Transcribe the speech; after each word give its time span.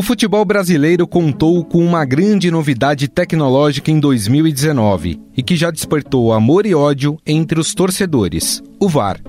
O 0.00 0.02
futebol 0.02 0.46
brasileiro 0.46 1.06
contou 1.06 1.62
com 1.62 1.84
uma 1.84 2.06
grande 2.06 2.50
novidade 2.50 3.06
tecnológica 3.06 3.90
em 3.90 4.00
2019 4.00 5.20
e 5.36 5.42
que 5.42 5.54
já 5.54 5.70
despertou 5.70 6.32
amor 6.32 6.64
e 6.64 6.74
ódio 6.74 7.18
entre 7.26 7.60
os 7.60 7.74
torcedores: 7.74 8.62
o 8.80 8.88
VAR. 8.88 9.20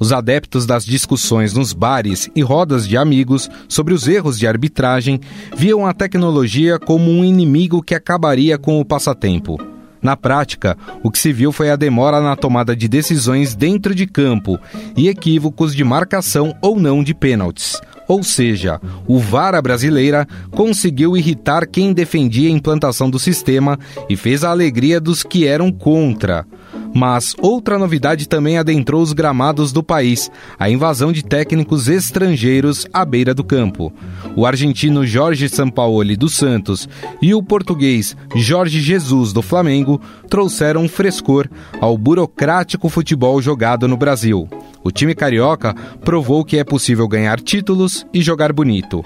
Os 0.00 0.10
adeptos 0.10 0.66
das 0.66 0.84
discussões 0.84 1.54
nos 1.54 1.72
bares 1.72 2.28
e 2.34 2.42
rodas 2.42 2.88
de 2.88 2.96
amigos 2.96 3.48
sobre 3.68 3.94
os 3.94 4.08
erros 4.08 4.36
de 4.36 4.48
arbitragem 4.48 5.20
viam 5.56 5.86
a 5.86 5.94
tecnologia 5.94 6.76
como 6.76 7.08
um 7.08 7.24
inimigo 7.24 7.80
que 7.80 7.94
acabaria 7.94 8.58
com 8.58 8.80
o 8.80 8.84
passatempo. 8.84 9.56
Na 10.02 10.16
prática, 10.16 10.76
o 11.04 11.10
que 11.10 11.20
se 11.20 11.32
viu 11.32 11.52
foi 11.52 11.70
a 11.70 11.76
demora 11.76 12.20
na 12.20 12.34
tomada 12.34 12.74
de 12.74 12.88
decisões 12.88 13.54
dentro 13.54 13.94
de 13.94 14.08
campo 14.08 14.58
e 14.96 15.08
equívocos 15.08 15.72
de 15.72 15.84
marcação 15.84 16.52
ou 16.60 16.80
não 16.80 17.04
de 17.04 17.14
pênaltis. 17.14 17.80
Ou 18.08 18.22
seja, 18.22 18.80
o 19.06 19.18
VAR 19.18 19.60
brasileira 19.62 20.26
conseguiu 20.50 21.16
irritar 21.16 21.66
quem 21.66 21.92
defendia 21.92 22.48
a 22.48 22.52
implantação 22.52 23.10
do 23.10 23.18
sistema 23.18 23.78
e 24.08 24.16
fez 24.16 24.44
a 24.44 24.50
alegria 24.50 25.00
dos 25.00 25.22
que 25.22 25.46
eram 25.46 25.72
contra. 25.72 26.46
Mas 26.94 27.34
outra 27.42 27.78
novidade 27.78 28.26
também 28.26 28.56
adentrou 28.56 29.02
os 29.02 29.12
gramados 29.12 29.70
do 29.70 29.82
país: 29.82 30.30
a 30.58 30.70
invasão 30.70 31.12
de 31.12 31.22
técnicos 31.22 31.88
estrangeiros 31.88 32.86
à 32.90 33.04
beira 33.04 33.34
do 33.34 33.44
campo. 33.44 33.92
O 34.34 34.46
argentino 34.46 35.06
Jorge 35.06 35.48
Sampaoli 35.48 36.16
do 36.16 36.28
Santos 36.28 36.88
e 37.20 37.34
o 37.34 37.42
português 37.42 38.16
Jorge 38.34 38.80
Jesus 38.80 39.32
do 39.32 39.42
Flamengo 39.42 40.00
trouxeram 40.30 40.88
frescor 40.88 41.48
ao 41.80 41.98
burocrático 41.98 42.88
futebol 42.88 43.42
jogado 43.42 43.86
no 43.86 43.96
Brasil. 43.96 44.48
O 44.86 44.90
time 44.92 45.16
carioca 45.16 45.74
provou 46.04 46.44
que 46.44 46.58
é 46.58 46.62
possível 46.62 47.08
ganhar 47.08 47.40
títulos 47.40 48.06
e 48.14 48.22
jogar 48.22 48.52
bonito. 48.52 49.02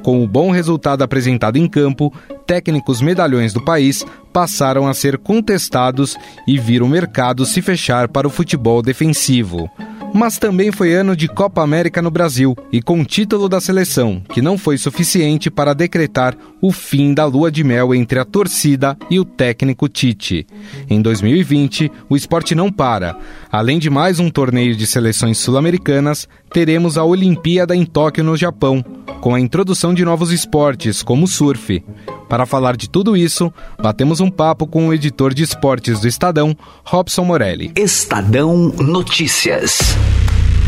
Com 0.00 0.22
o 0.22 0.28
bom 0.28 0.52
resultado 0.52 1.02
apresentado 1.02 1.56
em 1.56 1.66
campo, 1.66 2.14
técnicos 2.46 3.00
medalhões 3.00 3.52
do 3.52 3.60
país 3.60 4.06
passaram 4.32 4.86
a 4.86 4.94
ser 4.94 5.18
contestados 5.18 6.16
e 6.46 6.56
viram 6.56 6.86
o 6.86 6.88
mercado 6.88 7.44
se 7.44 7.60
fechar 7.60 8.06
para 8.06 8.28
o 8.28 8.30
futebol 8.30 8.80
defensivo. 8.80 9.68
Mas 10.14 10.38
também 10.38 10.70
foi 10.70 10.94
ano 10.94 11.16
de 11.16 11.26
Copa 11.26 11.60
América 11.60 12.00
no 12.00 12.08
Brasil 12.08 12.56
e 12.70 12.80
com 12.80 13.04
título 13.04 13.48
da 13.48 13.60
seleção, 13.60 14.22
que 14.32 14.40
não 14.40 14.56
foi 14.56 14.78
suficiente 14.78 15.50
para 15.50 15.74
decretar 15.74 16.36
o 16.60 16.70
fim 16.70 17.12
da 17.12 17.24
lua 17.24 17.50
de 17.50 17.64
mel 17.64 17.92
entre 17.92 18.20
a 18.20 18.24
torcida 18.24 18.96
e 19.10 19.18
o 19.18 19.24
técnico 19.24 19.88
Tite. 19.88 20.46
Em 20.88 21.02
2020, 21.02 21.90
o 22.08 22.14
esporte 22.14 22.54
não 22.54 22.70
para. 22.70 23.16
Além 23.50 23.80
de 23.80 23.90
mais 23.90 24.20
um 24.20 24.30
torneio 24.30 24.76
de 24.76 24.86
seleções 24.86 25.38
sul-americanas, 25.38 26.28
teremos 26.52 26.96
a 26.96 27.02
Olimpíada 27.02 27.74
em 27.74 27.84
Tóquio, 27.84 28.22
no 28.22 28.36
Japão, 28.36 28.84
com 29.20 29.34
a 29.34 29.40
introdução 29.40 29.94
de 29.94 30.04
novos 30.04 30.30
esportes, 30.30 31.02
como 31.02 31.24
o 31.24 31.28
surf. 31.28 31.82
Para 32.28 32.46
falar 32.46 32.76
de 32.76 32.88
tudo 32.88 33.16
isso, 33.16 33.52
batemos 33.80 34.20
um 34.20 34.30
papo 34.30 34.66
com 34.66 34.88
o 34.88 34.94
editor 34.94 35.32
de 35.32 35.42
esportes 35.42 36.00
do 36.00 36.08
Estadão, 36.08 36.56
Robson 36.84 37.24
Morelli. 37.24 37.72
Estadão 37.76 38.72
Notícias. 38.78 39.96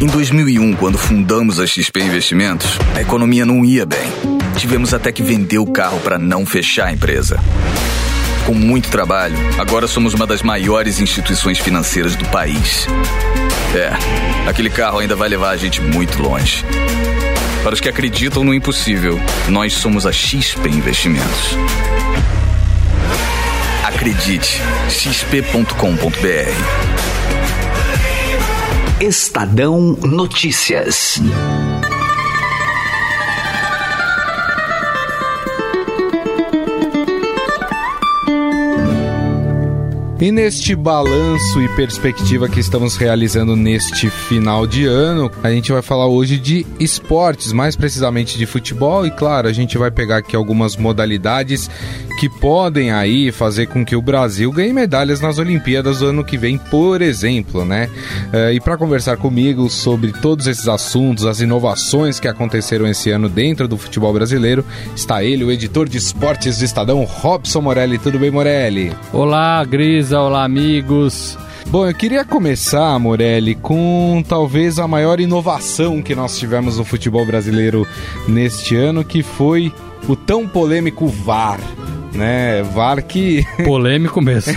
Em 0.01 0.07
2001, 0.07 0.75
quando 0.75 0.99
fundamos 0.99 1.59
a 1.59 1.67
XP 1.67 2.01
Investimentos, 2.01 2.79
a 2.95 3.01
economia 3.01 3.47
não 3.47 3.65
ia 3.65 3.87
bem. 3.87 4.07
Tivemos 4.57 4.93
até 4.93 5.11
que 5.11 5.23
vender 5.23 5.59
o 5.59 5.67
carro 5.67 6.01
para 6.01 6.19
não 6.19 6.45
fechar 6.45 6.89
a 6.89 6.93
empresa. 6.93 7.41
Com 8.45 8.55
muito 8.55 8.91
trabalho, 8.91 9.37
agora 9.59 9.89
somos 9.89 10.15
uma 10.15 10.27
das 10.27 10.43
maiores 10.43 11.01
instituições 11.01 11.59
financeiras 11.59 12.15
do 12.15 12.25
país. 12.27 12.87
É, 13.75 13.93
aquele 14.49 14.71
carro 14.71 14.99
ainda 14.99 15.17
vai 15.17 15.29
levar 15.29 15.51
a 15.51 15.57
gente 15.57 15.81
muito 15.81 16.23
longe. 16.23 16.65
Para 17.67 17.75
os 17.75 17.81
que 17.81 17.89
acreditam 17.89 18.45
no 18.45 18.55
impossível, 18.55 19.19
nós 19.49 19.73
somos 19.73 20.07
a 20.07 20.13
XP 20.13 20.69
Investimentos. 20.69 21.57
Acredite, 23.85 24.63
xp.com.br. 24.89 26.15
Estadão 29.01 29.99
Notícias. 30.01 31.21
E 40.19 40.33
neste 40.33 40.75
balanço 40.75 41.61
e 41.61 41.69
perspectiva 41.77 42.49
que 42.49 42.59
estamos 42.59 42.97
realizando 42.97 43.55
neste 43.55 44.09
final 44.09 44.67
de 44.67 44.87
ano, 44.87 45.31
a 45.43 45.51
gente 45.51 45.71
vai 45.71 45.83
falar 45.83 46.07
hoje 46.07 46.39
de 46.39 46.67
esportes, 46.81 47.53
mais 47.53 47.77
precisamente 47.77 48.39
de 48.39 48.47
futebol, 48.47 49.07
e 49.07 49.11
claro, 49.11 49.47
a 49.47 49.53
gente 49.53 49.77
vai 49.77 49.91
pegar 49.91 50.17
aqui 50.17 50.35
algumas 50.35 50.75
modalidades 50.75 51.69
que 52.17 52.29
podem 52.29 52.91
aí 52.91 53.31
fazer 53.31 53.67
com 53.67 53.85
que 53.85 53.95
o 53.95 54.01
Brasil 54.01 54.51
ganhe 54.51 54.73
medalhas 54.73 55.21
nas 55.21 55.39
Olimpíadas 55.39 55.99
do 55.99 56.07
ano 56.07 56.25
que 56.25 56.39
vem, 56.39 56.57
por 56.57 57.03
exemplo, 57.03 57.65
né? 57.65 57.91
Uh, 58.33 58.53
e 58.53 58.61
para 58.61 58.79
conversar 58.79 59.19
comigo 59.19 59.69
sobre 59.69 60.13
todos 60.13 60.47
esses 60.47 60.67
assuntos, 60.67 61.27
as 61.27 61.41
inovações 61.41 62.19
que 62.19 62.27
aconteceram 62.27 62.87
esse 62.87 63.11
ano 63.11 63.29
dentro 63.29 63.69
do 63.69 63.77
futebol 63.77 64.13
brasileiro, 64.13 64.65
está 64.95 65.23
ele, 65.23 65.45
o 65.45 65.53
editor 65.53 65.89
de 65.89 65.99
esportes 65.99 66.59
do 66.59 66.65
Estadão, 66.65 67.05
Robson 67.05 67.61
Morelli. 67.61 67.99
Tudo 67.99 68.19
bem, 68.19 68.31
Morelli? 68.31 68.93
Olá, 69.13 69.63
Grisa. 69.65 70.19
Olá, 70.19 70.45
amigos. 70.45 71.37
Bom, 71.69 71.87
eu 71.87 71.95
queria 71.95 72.25
começar, 72.25 72.99
Morelli, 72.99 73.57
com 73.57 74.23
talvez 74.27 74.79
a 74.79 74.87
maior 74.87 75.19
inovação 75.21 76.01
que 76.01 76.15
nós 76.15 76.39
tivemos 76.39 76.79
no 76.79 76.85
futebol 76.85 77.27
brasileiro 77.27 77.87
neste 78.29 78.77
ano, 78.77 79.05
que 79.05 79.23
foi 79.23 79.73
o 80.09 80.15
tão 80.15 80.47
polêmico 80.47 81.09
VAR 81.09 81.59
né? 82.17 82.63
VAR 82.63 83.03
que. 83.03 83.45
Polêmico 83.65 84.21
mesmo. 84.21 84.55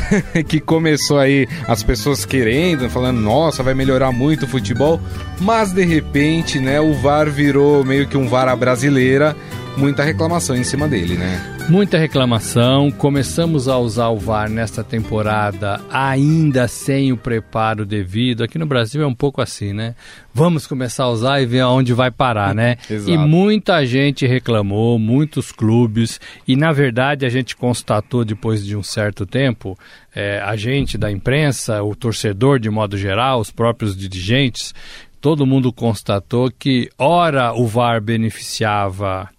que 0.47 0.59
começou 0.59 1.19
aí 1.19 1.47
as 1.67 1.83
pessoas 1.83 2.25
querendo, 2.25 2.89
falando, 2.89 3.19
nossa, 3.19 3.61
vai 3.61 3.73
melhorar 3.73 4.11
muito 4.11 4.43
o 4.43 4.47
futebol, 4.47 4.99
mas 5.39 5.71
de 5.71 5.85
repente, 5.85 6.59
né, 6.59 6.79
o 6.79 6.93
VAR 6.93 7.29
virou 7.29 7.83
meio 7.83 8.07
que 8.07 8.17
um 8.17 8.27
VAR 8.27 8.55
brasileira, 8.55 9.35
muita 9.79 10.03
reclamação 10.03 10.57
em 10.57 10.63
cima 10.63 10.89
dele, 10.89 11.15
né? 11.15 11.39
Muita 11.69 11.97
reclamação. 11.97 12.91
Começamos 12.91 13.69
a 13.69 13.77
usar 13.79 14.09
o 14.09 14.17
VAR 14.17 14.49
nesta 14.49 14.83
temporada 14.83 15.79
ainda 15.89 16.67
sem 16.67 17.13
o 17.13 17.17
preparo 17.17 17.85
devido. 17.85 18.43
Aqui 18.43 18.57
no 18.57 18.65
Brasil 18.65 19.01
é 19.01 19.07
um 19.07 19.15
pouco 19.15 19.41
assim, 19.41 19.71
né? 19.71 19.95
Vamos 20.33 20.67
começar 20.67 21.05
a 21.05 21.09
usar 21.09 21.41
e 21.41 21.45
ver 21.45 21.61
aonde 21.61 21.93
vai 21.93 22.11
parar, 22.11 22.53
né? 22.53 22.75
e 23.07 23.17
muita 23.17 23.85
gente 23.85 24.27
reclamou, 24.27 24.99
muitos 24.99 25.49
clubes, 25.49 26.19
e 26.45 26.57
na 26.57 26.73
verdade 26.73 27.25
a 27.25 27.29
gente 27.29 27.55
constatou 27.55 28.25
depois 28.25 28.65
de 28.65 28.75
um 28.75 28.83
certo 28.83 29.25
tempo, 29.25 29.79
é, 30.13 30.41
a 30.41 30.57
gente 30.57 30.97
da 30.97 31.09
imprensa, 31.09 31.81
o 31.81 31.95
torcedor 31.95 32.59
de 32.59 32.69
modo 32.69 32.97
geral, 32.97 33.39
os 33.39 33.49
próprios 33.49 33.95
dirigentes, 33.95 34.73
todo 35.21 35.45
mundo 35.45 35.71
constatou 35.71 36.51
que 36.51 36.89
ora 36.97 37.53
o 37.53 37.65
VAR 37.65 38.01
beneficiava 38.01 39.29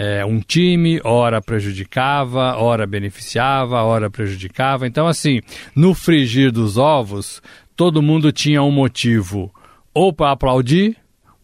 é, 0.00 0.24
um 0.24 0.40
time, 0.40 0.98
ora 1.04 1.42
prejudicava, 1.42 2.56
ora 2.56 2.86
beneficiava, 2.86 3.82
ora 3.82 4.08
prejudicava. 4.08 4.86
Então, 4.86 5.06
assim, 5.06 5.42
no 5.76 5.92
frigir 5.92 6.50
dos 6.50 6.78
ovos, 6.78 7.42
todo 7.76 8.00
mundo 8.00 8.32
tinha 8.32 8.62
um 8.62 8.70
motivo 8.70 9.52
ou 9.92 10.10
para 10.10 10.30
aplaudir 10.30 10.96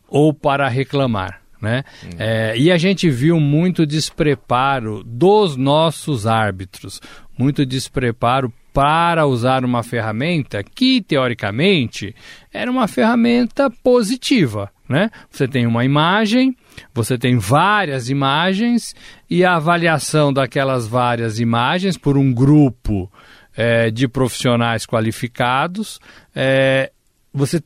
ou 0.08 0.32
para 0.32 0.66
reclamar. 0.68 1.42
Né? 1.60 1.84
Uhum. 2.02 2.10
É, 2.18 2.56
e 2.56 2.72
a 2.72 2.78
gente 2.78 3.10
viu 3.10 3.38
muito 3.38 3.84
despreparo 3.84 5.04
dos 5.04 5.54
nossos 5.54 6.26
árbitros, 6.26 6.98
muito 7.36 7.66
despreparo 7.66 8.50
para 8.72 9.26
usar 9.26 9.66
uma 9.66 9.82
ferramenta 9.82 10.62
que, 10.62 11.02
teoricamente, 11.02 12.14
era 12.50 12.70
uma 12.70 12.88
ferramenta 12.88 13.70
positiva. 13.70 14.70
Né? 14.88 15.10
Você 15.30 15.48
tem 15.48 15.66
uma 15.66 15.84
imagem, 15.84 16.56
você 16.94 17.18
tem 17.18 17.38
várias 17.38 18.08
imagens 18.08 18.94
e 19.28 19.44
a 19.44 19.56
avaliação 19.56 20.32
daquelas 20.32 20.86
várias 20.86 21.40
imagens 21.40 21.98
por 21.98 22.16
um 22.16 22.32
grupo 22.32 23.10
é, 23.56 23.90
de 23.90 24.06
profissionais 24.06 24.86
qualificados, 24.86 25.98
é, 26.34 26.92
você 27.32 27.60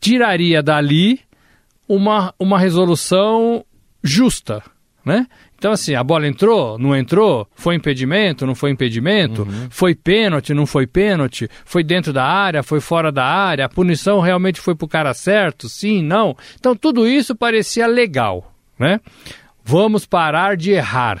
tiraria 0.00 0.62
dali 0.62 1.20
uma, 1.88 2.34
uma 2.38 2.58
resolução 2.58 3.64
justa, 4.02 4.62
né? 5.04 5.26
Então, 5.58 5.72
assim, 5.72 5.96
a 5.96 6.04
bola 6.04 6.28
entrou, 6.28 6.78
não 6.78 6.94
entrou? 6.94 7.48
Foi 7.56 7.74
impedimento, 7.74 8.46
não 8.46 8.54
foi 8.54 8.70
impedimento? 8.70 9.42
Uhum. 9.42 9.66
Foi 9.68 9.92
pênalti, 9.92 10.54
não 10.54 10.66
foi 10.66 10.86
pênalti? 10.86 11.50
Foi 11.64 11.82
dentro 11.82 12.12
da 12.12 12.24
área, 12.24 12.62
foi 12.62 12.80
fora 12.80 13.10
da 13.10 13.24
área? 13.24 13.64
A 13.64 13.68
punição 13.68 14.20
realmente 14.20 14.60
foi 14.60 14.76
pro 14.76 14.86
cara 14.86 15.12
certo? 15.12 15.68
Sim, 15.68 16.00
não? 16.00 16.36
Então, 16.54 16.76
tudo 16.76 17.08
isso 17.08 17.34
parecia 17.34 17.88
legal, 17.88 18.52
né? 18.78 19.00
Vamos 19.64 20.06
parar 20.06 20.56
de 20.56 20.70
errar. 20.70 21.20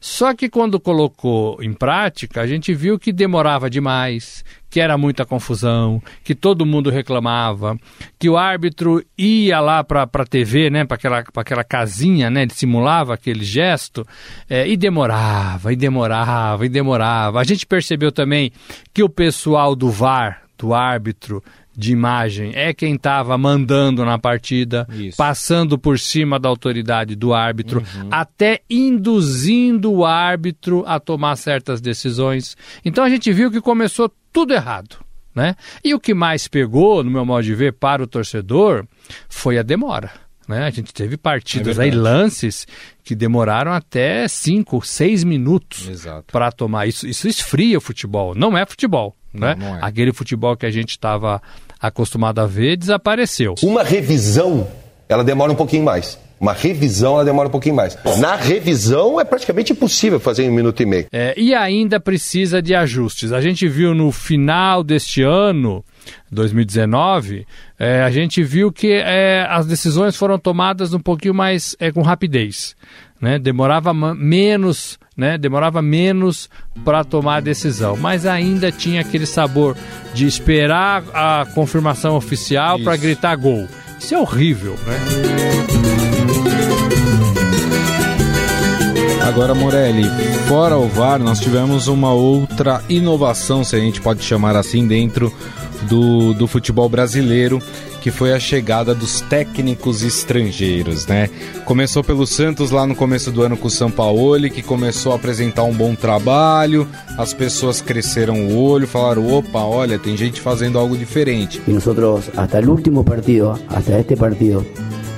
Só 0.00 0.34
que 0.34 0.48
quando 0.48 0.78
colocou 0.78 1.62
em 1.62 1.72
prática, 1.72 2.40
a 2.40 2.46
gente 2.46 2.74
viu 2.74 2.98
que 2.98 3.12
demorava 3.12 3.68
demais, 3.70 4.44
que 4.68 4.80
era 4.80 4.98
muita 4.98 5.24
confusão, 5.24 6.02
que 6.22 6.34
todo 6.34 6.66
mundo 6.66 6.90
reclamava, 6.90 7.78
que 8.18 8.28
o 8.28 8.36
árbitro 8.36 9.02
ia 9.16 9.58
lá 9.60 9.82
para 9.82 10.02
a 10.02 10.26
TV, 10.26 10.70
né, 10.70 10.84
para 10.84 10.96
aquela, 10.96 11.24
aquela 11.36 11.64
casinha, 11.64 12.30
né, 12.30 12.42
ele 12.42 12.52
simulava 12.52 13.14
aquele 13.14 13.44
gesto, 13.44 14.06
é, 14.48 14.68
e 14.68 14.76
demorava, 14.76 15.72
e 15.72 15.76
demorava, 15.76 16.66
e 16.66 16.68
demorava. 16.68 17.40
A 17.40 17.44
gente 17.44 17.66
percebeu 17.66 18.12
também 18.12 18.52
que 18.92 19.02
o 19.02 19.08
pessoal 19.08 19.74
do 19.74 19.90
VAR, 19.90 20.42
do 20.58 20.74
árbitro, 20.74 21.42
de 21.76 21.92
imagem 21.92 22.52
é 22.54 22.72
quem 22.72 22.94
estava 22.94 23.36
mandando 23.36 24.04
na 24.04 24.18
partida, 24.18 24.86
Isso. 24.90 25.16
passando 25.16 25.78
por 25.78 25.98
cima 25.98 26.38
da 26.38 26.48
autoridade 26.48 27.14
do 27.14 27.34
árbitro, 27.34 27.80
uhum. 27.80 28.08
até 28.10 28.60
induzindo 28.68 29.92
o 29.92 30.04
árbitro 30.04 30.82
a 30.86 30.98
tomar 30.98 31.36
certas 31.36 31.80
decisões. 31.80 32.56
Então 32.84 33.04
a 33.04 33.10
gente 33.10 33.30
viu 33.32 33.50
que 33.50 33.60
começou 33.60 34.10
tudo 34.32 34.54
errado. 34.54 34.96
Né? 35.34 35.54
E 35.84 35.92
o 35.92 36.00
que 36.00 36.14
mais 36.14 36.48
pegou, 36.48 37.04
no 37.04 37.10
meu 37.10 37.22
modo 37.26 37.44
de 37.44 37.54
ver, 37.54 37.74
para 37.74 38.02
o 38.02 38.06
torcedor 38.06 38.86
foi 39.28 39.58
a 39.58 39.62
demora. 39.62 40.10
Né? 40.48 40.64
A 40.64 40.70
gente 40.70 40.94
teve 40.94 41.18
partidas 41.18 41.78
é 41.78 41.82
aí, 41.82 41.90
lances 41.90 42.66
que 43.04 43.14
demoraram 43.14 43.72
até 43.72 44.26
5, 44.26 44.80
6 44.80 45.24
minutos 45.24 45.90
para 46.26 46.50
tomar. 46.50 46.86
Isso, 46.86 47.06
isso 47.06 47.28
esfria 47.28 47.76
o 47.76 47.80
futebol. 47.82 48.34
Não 48.34 48.56
é 48.56 48.64
futebol. 48.64 49.14
Não, 49.40 49.48
né? 49.48 49.56
Não 49.58 49.76
é. 49.76 49.78
Aquele 49.82 50.12
futebol 50.12 50.56
que 50.56 50.66
a 50.66 50.70
gente 50.70 50.90
estava 50.90 51.40
acostumado 51.80 52.40
a 52.40 52.46
ver 52.46 52.76
desapareceu. 52.76 53.54
Uma 53.62 53.82
revisão, 53.82 54.66
ela 55.08 55.22
demora 55.22 55.52
um 55.52 55.56
pouquinho 55.56 55.84
mais. 55.84 56.18
Uma 56.38 56.52
revisão, 56.52 57.14
ela 57.14 57.24
demora 57.24 57.48
um 57.48 57.50
pouquinho 57.50 57.74
mais. 57.74 57.96
Na 58.18 58.36
revisão, 58.36 59.18
é 59.18 59.24
praticamente 59.24 59.72
impossível 59.72 60.20
fazer 60.20 60.44
em 60.44 60.50
um 60.50 60.52
minuto 60.52 60.82
e 60.82 60.86
meio. 60.86 61.06
É, 61.10 61.32
e 61.36 61.54
ainda 61.54 61.98
precisa 61.98 62.60
de 62.60 62.74
ajustes. 62.74 63.32
A 63.32 63.40
gente 63.40 63.66
viu 63.66 63.94
no 63.94 64.12
final 64.12 64.84
deste 64.84 65.22
ano, 65.22 65.82
2019, 66.30 67.46
é, 67.78 68.02
a 68.02 68.10
gente 68.10 68.42
viu 68.42 68.70
que 68.70 68.92
é, 68.92 69.46
as 69.48 69.66
decisões 69.66 70.14
foram 70.14 70.38
tomadas 70.38 70.92
um 70.92 71.00
pouquinho 71.00 71.32
mais 71.32 71.74
é, 71.80 71.90
com 71.90 72.02
rapidez. 72.02 72.76
Né? 73.18 73.38
Demorava 73.38 73.94
menos 73.94 74.98
né? 75.16 75.38
Demorava 75.38 75.80
menos 75.80 76.50
para 76.84 77.02
tomar 77.02 77.36
a 77.36 77.40
decisão, 77.40 77.96
mas 77.96 78.26
ainda 78.26 78.70
tinha 78.70 79.00
aquele 79.00 79.26
sabor 79.26 79.76
de 80.12 80.26
esperar 80.26 81.02
a 81.14 81.46
confirmação 81.54 82.16
oficial 82.16 82.78
para 82.80 82.96
gritar 82.96 83.36
gol. 83.36 83.66
Isso 83.98 84.14
é 84.14 84.18
horrível, 84.18 84.76
né? 84.86 85.96
Agora, 89.26 89.54
Morelli, 89.54 90.04
fora 90.46 90.76
o 90.76 90.86
VAR, 90.88 91.18
nós 91.18 91.40
tivemos 91.40 91.88
uma 91.88 92.12
outra 92.12 92.80
inovação, 92.88 93.64
se 93.64 93.74
a 93.74 93.78
gente 93.78 94.00
pode 94.00 94.22
chamar 94.22 94.54
assim, 94.54 94.86
dentro 94.86 95.34
do, 95.88 96.32
do 96.32 96.46
futebol 96.46 96.88
brasileiro, 96.88 97.60
que 98.06 98.12
foi 98.12 98.32
a 98.32 98.38
chegada 98.38 98.94
dos 98.94 99.20
técnicos 99.20 100.04
estrangeiros, 100.04 101.08
né? 101.08 101.28
Começou 101.64 102.04
pelo 102.04 102.24
Santos 102.24 102.70
lá 102.70 102.86
no 102.86 102.94
começo 102.94 103.32
do 103.32 103.42
ano 103.42 103.56
com 103.56 103.66
o 103.66 103.70
Sampaoli, 103.70 104.48
que 104.48 104.62
começou 104.62 105.10
a 105.10 105.16
apresentar 105.16 105.64
um 105.64 105.74
bom 105.74 105.92
trabalho, 105.92 106.86
as 107.18 107.34
pessoas 107.34 107.80
cresceram 107.80 108.46
o 108.46 108.56
olho, 108.62 108.86
falaram, 108.86 109.28
opa, 109.36 109.58
olha, 109.58 109.98
tem 109.98 110.16
gente 110.16 110.40
fazendo 110.40 110.78
algo 110.78 110.96
diferente. 110.96 111.60
E 111.66 111.72
nós, 111.72 112.30
até 112.36 112.60
o 112.60 112.70
último 112.70 113.02
partido, 113.02 113.58
até 113.68 113.98
este 113.98 114.14
partido, 114.14 114.64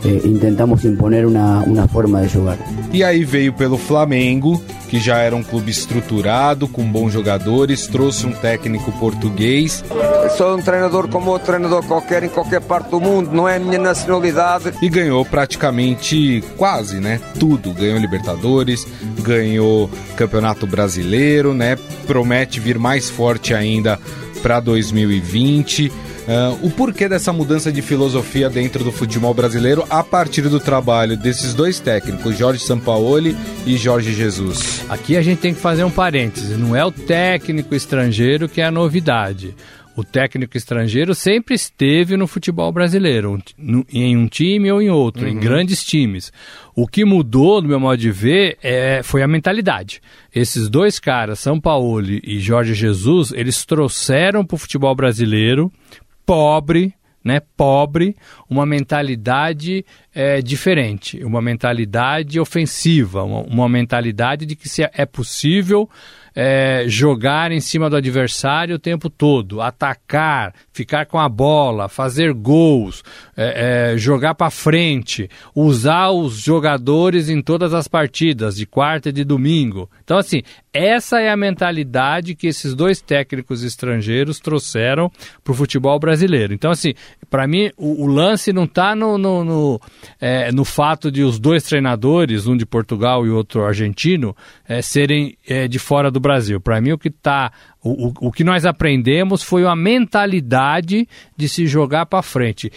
eh, 0.05 0.21
intentamos 0.25 0.85
imponer 0.85 1.27
uma, 1.27 1.61
uma 1.62 1.89
forma 1.89 2.23
de 2.23 2.29
jogar. 2.29 2.59
E 2.93 3.03
aí 3.03 3.25
veio 3.25 3.53
pelo 3.53 3.77
Flamengo, 3.77 4.62
que 4.89 4.99
já 4.99 5.19
era 5.19 5.35
um 5.35 5.43
clube 5.43 5.71
estruturado, 5.71 6.67
com 6.69 6.85
bons 6.85 7.12
jogadores, 7.12 7.87
trouxe 7.87 8.27
um 8.27 8.33
técnico 8.33 8.91
português. 8.93 9.85
Sou 10.37 10.56
um 10.56 10.62
treinador 10.62 11.09
como 11.09 11.31
outro 11.31 11.49
treinador 11.49 11.85
qualquer 11.85 12.23
em 12.23 12.29
qualquer 12.29 12.61
parte 12.61 12.91
do 12.91 13.00
mundo, 13.00 13.31
não 13.33 13.49
é 13.49 13.56
a 13.56 13.61
minha 13.61 13.79
nacionalidade. 13.79 14.73
E 14.81 14.89
ganhou 14.89 15.25
praticamente 15.25 16.43
quase, 16.56 16.99
né? 17.00 17.21
Tudo. 17.39 17.73
Ganhou 17.73 17.99
Libertadores, 17.99 18.87
ganhou 19.21 19.91
Campeonato 20.17 20.67
Brasileiro, 20.67 21.53
né? 21.53 21.77
Promete 22.06 22.61
vir 22.61 22.79
mais 22.79 23.11
forte 23.11 23.53
ainda 23.53 23.99
para 24.43 24.61
2020. 24.61 25.93
Uh, 26.29 26.67
o 26.67 26.71
porquê 26.71 27.09
dessa 27.09 27.33
mudança 27.33 27.73
de 27.73 27.81
filosofia 27.81 28.51
dentro 28.51 28.85
do 28.85 28.93
futebol 28.93 29.33
brasileiro 29.33 29.87
a 29.89 30.05
partir 30.05 30.43
do 30.43 30.61
trabalho 30.61 31.17
desses 31.17 31.55
dois 31.55 31.81
técnicos, 31.81 32.37
Jorge 32.37 32.63
Sampaoli 32.63 33.35
e 33.65 33.79
Jorge 33.79 34.13
Jesus? 34.13 34.85
Aqui 34.91 35.17
a 35.17 35.23
gente 35.23 35.39
tem 35.39 35.55
que 35.55 35.61
fazer 35.61 35.85
um 35.85 35.91
parêntese, 35.91 36.55
não 36.59 36.77
é 36.77 36.85
o 36.85 36.93
técnico 36.93 37.75
estrangeiro 37.75 38.47
que 38.47 38.61
é 38.61 38.65
a 38.67 38.71
novidade. 38.71 39.55
O 39.97 40.05
técnico 40.05 40.55
estrangeiro 40.55 41.15
sempre 41.15 41.55
esteve 41.55 42.15
no 42.15 42.27
futebol 42.27 42.71
brasileiro, 42.71 43.43
em 43.91 44.15
um 44.15 44.29
time 44.29 44.71
ou 44.71 44.83
em 44.83 44.91
outro, 44.91 45.25
uhum. 45.25 45.31
em 45.31 45.41
grandes 45.41 45.83
times. 45.83 46.31
O 46.77 46.87
que 46.87 47.07
mudou, 47.07 47.63
no 47.63 47.69
meu 47.69 47.81
modo 47.81 47.97
de 47.97 48.11
ver, 48.13 48.59
é, 48.63 49.03
foi 49.03 49.23
a 49.23 49.27
mentalidade. 49.27 50.03
Esses 50.33 50.69
dois 50.69 51.01
caras, 51.01 51.41
São 51.41 51.59
Paulo 51.59 52.03
e 52.03 52.39
Jorge 52.39 52.75
Jesus, 52.75 53.33
eles 53.33 53.65
trouxeram 53.65 54.45
para 54.45 54.55
o 54.55 54.59
futebol 54.59 54.95
brasileiro 54.95 55.73
pobre, 56.29 56.93
né, 57.25 57.41
pobre, 57.57 58.15
uma 58.51 58.67
mentalidade 58.67 59.83
é, 60.15 60.43
diferente, 60.43 61.25
uma 61.25 61.41
mentalidade 61.41 62.39
ofensiva, 62.39 63.23
uma, 63.23 63.41
uma 63.41 63.69
mentalidade 63.69 64.45
de 64.45 64.55
que 64.55 64.69
se 64.69 64.83
é 64.83 65.07
possível 65.07 65.89
é, 66.35 66.85
jogar 66.87 67.51
em 67.51 67.61
cima 67.61 67.89
do 67.89 67.97
adversário 67.97 68.77
o 68.77 68.79
tempo 68.79 69.09
todo, 69.09 69.61
atacar, 69.63 70.55
ficar 70.71 71.07
com 71.07 71.19
a 71.19 71.29
bola, 71.29 71.89
fazer 71.89 72.33
gols, 72.33 73.03
é, 73.37 73.95
é, 73.95 73.99
jogar 73.99 74.35
para 74.35 74.51
frente, 74.51 75.29
usar 75.55 76.11
os 76.11 76.39
jogadores 76.39 77.29
em 77.29 77.41
todas 77.41 77.73
as 77.73 77.89
partidas, 77.89 78.55
de 78.57 78.67
quarta 78.67 79.09
e 79.09 79.13
de 79.13 79.25
domingo. 79.25 79.91
Então, 80.05 80.19
assim, 80.19 80.43
essa 80.73 81.20
é 81.20 81.31
a 81.31 81.37
mentalidade 81.37 82.35
que 82.35 82.47
esses 82.47 82.75
dois 82.75 83.00
técnicos 83.00 83.62
estrangeiros 83.62 84.38
trouxeram 84.38 85.11
para 85.43 85.53
o 85.53 85.55
futebol 85.55 85.99
brasileiro. 85.99 86.53
Então, 86.53 86.70
assim, 86.70 86.94
para 87.31 87.47
mim, 87.47 87.70
o, 87.76 88.05
o, 88.05 88.06
lance 88.06 88.53
não 88.53 88.65
está 88.65 88.94
no, 88.94 89.17
no, 89.17 89.44
no, 89.44 89.81
é, 90.20 90.53
no, 90.53 90.65
fato 90.65 91.11
de 91.11 91.23
os 91.23 91.38
dois 91.38 91.62
treinadores, 91.62 92.47
um 92.47 92.56
de 92.56 92.67
Portugal 92.67 93.26
e 93.26 93.31
outro 93.31 93.65
argentino, 93.65 94.37
é, 94.69 94.82
serem 94.82 95.37
é, 95.47 95.67
de 95.67 95.79
fora 95.79 96.11
do 96.11 96.20
Brasil. 96.20 96.61
Para 96.61 96.81
mim, 96.81 96.93
o 96.93 96.99
que 96.99 97.09
está 97.09 97.50
o, 97.82 98.09
o, 98.09 98.12
o, 98.29 98.32
que 98.32 98.44
nós 98.44 98.67
aprendemos 98.67 99.43
foi 99.43 99.64
a 99.64 99.75
mentalidade 99.76 101.09
de 101.37 101.49
se 101.49 101.67
jogar 101.67 102.06
para 102.06 102.23
frente 102.23 102.71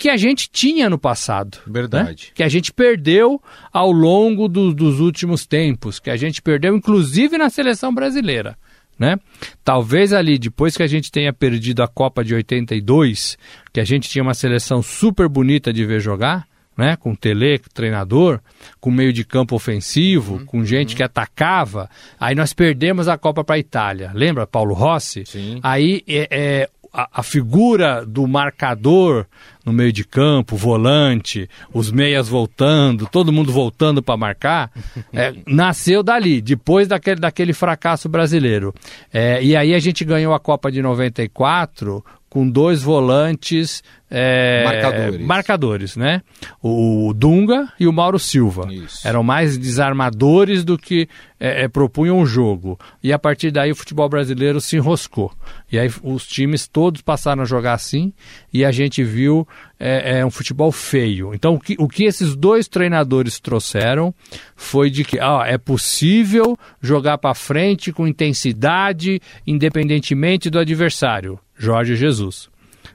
que 0.00 0.08
a 0.08 0.16
gente 0.16 0.48
tinha 0.50 0.88
no 0.88 0.98
passado. 0.98 1.58
Né? 1.66 1.72
Verdade. 1.74 2.28
Né? 2.28 2.32
Que 2.34 2.42
a 2.42 2.48
gente 2.48 2.72
perdeu 2.72 3.38
ao 3.70 3.92
longo 3.92 4.48
do, 4.48 4.72
dos 4.72 4.98
últimos 4.98 5.44
tempos, 5.44 6.00
que 6.00 6.08
a 6.08 6.16
gente 6.16 6.40
perdeu 6.40 6.74
inclusive 6.74 7.36
na 7.36 7.50
seleção 7.50 7.94
brasileira. 7.94 8.56
Né? 8.98 9.18
Talvez 9.62 10.14
ali, 10.14 10.38
depois 10.38 10.74
que 10.74 10.82
a 10.82 10.86
gente 10.86 11.12
tenha 11.12 11.34
perdido 11.34 11.82
a 11.82 11.88
Copa 11.88 12.24
de 12.24 12.34
82, 12.34 13.36
que 13.74 13.78
a 13.78 13.84
gente 13.84 14.08
tinha 14.08 14.22
uma 14.22 14.32
seleção 14.32 14.82
super 14.82 15.28
bonita 15.28 15.70
de 15.70 15.84
ver 15.84 16.00
jogar, 16.00 16.46
né? 16.74 16.96
com 16.96 17.14
Tele, 17.14 17.60
treinador, 17.74 18.40
com 18.80 18.90
meio 18.90 19.12
de 19.12 19.22
campo 19.22 19.54
ofensivo, 19.54 20.36
uhum. 20.36 20.46
com 20.46 20.64
gente 20.64 20.92
uhum. 20.92 20.96
que 20.96 21.02
atacava, 21.02 21.90
aí 22.18 22.34
nós 22.34 22.54
perdemos 22.54 23.06
a 23.06 23.18
Copa 23.18 23.44
para 23.44 23.56
a 23.56 23.58
Itália. 23.58 24.12
Lembra 24.14 24.46
Paulo 24.46 24.72
Rossi? 24.72 25.24
Sim. 25.26 25.60
Aí 25.62 26.02
é, 26.08 26.28
é 26.30 26.70
a, 26.92 27.20
a, 27.20 27.22
figura 27.22 28.04
do 28.04 28.26
marcador 28.26 29.26
no 29.64 29.72
meio 29.72 29.92
de 29.92 30.04
campo, 30.04 30.56
volante, 30.56 31.48
os 31.72 31.90
meias 31.90 32.28
voltando, 32.28 33.06
todo 33.06 33.32
mundo 33.32 33.52
voltando 33.52 34.02
para 34.02 34.16
marcar, 34.16 34.70
é, 35.12 35.34
nasceu 35.46 36.02
dali, 36.02 36.40
depois 36.40 36.88
daquele, 36.88 37.20
daquele 37.20 37.52
fracasso 37.52 38.08
brasileiro. 38.08 38.74
É, 39.12 39.42
e 39.42 39.54
aí 39.56 39.74
a 39.74 39.78
gente 39.78 40.04
ganhou 40.04 40.34
a 40.34 40.40
Copa 40.40 40.70
de 40.70 40.82
94 40.82 42.04
com 42.30 42.48
dois 42.48 42.80
volantes 42.80 43.82
é, 44.08 44.64
marcadores. 44.64 45.26
marcadores, 45.26 45.96
né? 45.96 46.22
O 46.60 47.12
Dunga 47.14 47.72
e 47.78 47.86
o 47.86 47.92
Mauro 47.92 48.18
Silva. 48.18 48.66
Isso. 48.72 49.06
Eram 49.06 49.22
mais 49.22 49.56
desarmadores 49.56 50.64
do 50.64 50.76
que 50.76 51.08
é, 51.38 51.64
é, 51.64 51.68
propunham 51.68 52.20
o 52.20 52.26
jogo. 52.26 52.78
E 53.02 53.12
a 53.12 53.18
partir 53.18 53.52
daí 53.52 53.70
o 53.70 53.76
futebol 53.76 54.08
brasileiro 54.08 54.60
se 54.60 54.76
enroscou. 54.76 55.32
E 55.70 55.78
aí 55.78 55.88
os 56.02 56.26
times 56.26 56.66
todos 56.66 57.02
passaram 57.02 57.42
a 57.42 57.46
jogar 57.46 57.74
assim 57.74 58.12
e 58.52 58.64
a 58.64 58.72
gente 58.72 59.04
viu 59.04 59.46
é, 59.78 60.18
é 60.18 60.26
um 60.26 60.30
futebol 60.30 60.72
feio. 60.72 61.32
Então 61.32 61.54
o 61.54 61.60
que, 61.60 61.76
o 61.78 61.86
que 61.86 62.04
esses 62.04 62.34
dois 62.34 62.66
treinadores 62.66 63.38
trouxeram 63.38 64.12
foi 64.56 64.90
de 64.90 65.04
que 65.04 65.20
ah, 65.20 65.44
é 65.46 65.56
possível 65.56 66.58
jogar 66.80 67.18
para 67.18 67.34
frente 67.34 67.92
com 67.92 68.08
intensidade, 68.08 69.20
independentemente 69.46 70.50
do 70.50 70.58
adversário. 70.58 71.38
Jorge 71.60 71.94
Jesus, 71.94 72.48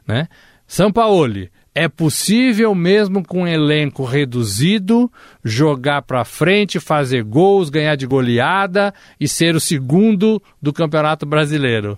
né? 0.08 0.28
Sampaoli, 0.66 1.52
é 1.76 1.88
possível 1.88 2.74
mesmo 2.74 3.24
com 3.24 3.44
um 3.44 3.48
elenco 3.48 4.04
reduzido 4.04 5.12
jogar 5.44 6.02
para 6.02 6.26
frente, 6.26 6.80
fazer 6.80 7.24
gols, 7.24 7.70
ganhar 7.70 7.96
de 7.96 8.08
goleada 8.08 8.92
e 9.20 9.28
ser 9.28 9.56
o 9.56 9.60
segundo 9.60 10.42
do 10.60 10.74
Campeonato 10.74 11.28
Brasileiro. 11.28 11.96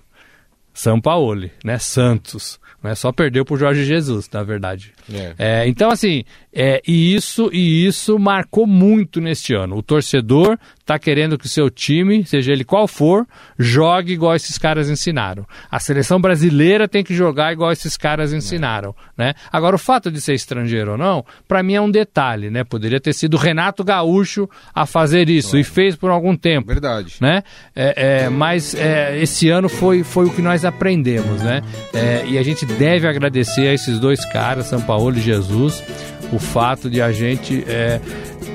São 0.74 1.00
Paulo, 1.00 1.50
né? 1.63 1.79
Santos. 1.79 2.59
Né? 2.83 2.93
Só 2.95 3.12
perdeu 3.12 3.45
pro 3.45 3.57
Jorge 3.57 3.86
Jesus, 3.86 4.29
na 4.31 4.43
verdade. 4.43 4.93
É. 5.12 5.36
É, 5.38 5.67
então, 5.67 5.89
assim, 5.89 6.24
é, 6.53 6.81
e 6.88 7.15
isso 7.15 7.50
e 7.53 7.86
isso 7.86 8.19
marcou 8.19 8.67
muito 8.67 9.21
neste 9.21 9.55
ano. 9.55 9.77
O 9.77 9.81
torcedor 9.81 10.59
está 10.88 10.98
querendo 10.98 11.38
que 11.38 11.46
o 11.46 11.50
seu 11.50 11.70
time, 11.70 12.25
seja 12.25 12.53
ele 12.53 12.63
qual 12.63 12.88
for, 12.88 13.27
jogue 13.60 14.13
igual 14.13 14.34
esses 14.36 14.58
caras 14.58 14.89
ensinaram. 14.89 15.46
A 15.70 15.82
seleção 15.82 16.20
brasileira 16.20 16.88
tem 16.88 17.03
que 17.03 17.13
jogar 17.13 17.51
igual 17.51 17.74
esses 17.74 17.98
caras 17.98 18.32
ensinaram, 18.32 18.96
é. 19.17 19.25
né? 19.25 19.34
Agora 19.51 19.75
o 19.75 19.79
fato 19.79 20.10
de 20.10 20.22
ser 20.22 20.34
estrangeiro 20.34 20.91
ou 20.91 20.98
não, 20.98 21.25
para 21.46 21.62
mim 21.62 21.74
é 21.74 21.82
um 21.82 21.91
detalhe, 21.91 22.50
né? 22.50 22.63
Poderia 22.63 23.01
ter 23.01 23.12
sido 23.12 23.36
Renato 23.36 23.84
Gaúcho 23.84 24.50
a 24.74 24.86
fazer 24.86 25.29
isso 25.29 25.58
e 25.58 25.63
fez 25.63 25.98
por 25.98 26.10
algum 26.10 26.38
tempo. 26.38 26.67
Verdade. 26.67 27.17
Né? 27.20 27.44
É, 27.75 28.24
é, 28.24 28.29
mas 28.29 28.74
é, 28.74 29.20
esse 29.22 29.50
ano 29.50 29.67
foi, 29.67 30.03
foi 30.03 30.25
o 30.25 30.29
que 30.29 30.41
nós 30.41 30.63
aprendemos, 30.63 31.41
né? 31.41 31.62
É, 31.94 32.25
e 32.25 32.38
a 32.38 32.44
gente 32.44 32.65
deve 32.65 33.08
agradecer 33.08 33.67
a 33.67 33.74
esses 33.74 34.00
dois 34.00 34.24
caras, 34.25 34.67
São 34.67 34.82
Paulo 34.82 35.17
e 35.17 35.20
Jesus, 35.20 35.84
o 36.32 36.39
fato 36.39 36.89
de 36.89 37.01
a 37.01 37.12
gente 37.12 37.63
é, 37.67 38.00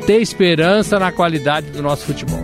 ter 0.06 0.20
esperança 0.20 0.98
na 0.98 1.12
qualidade 1.12 1.70
do 1.70 1.82
nosso 1.82 2.04
futebol. 2.04 2.42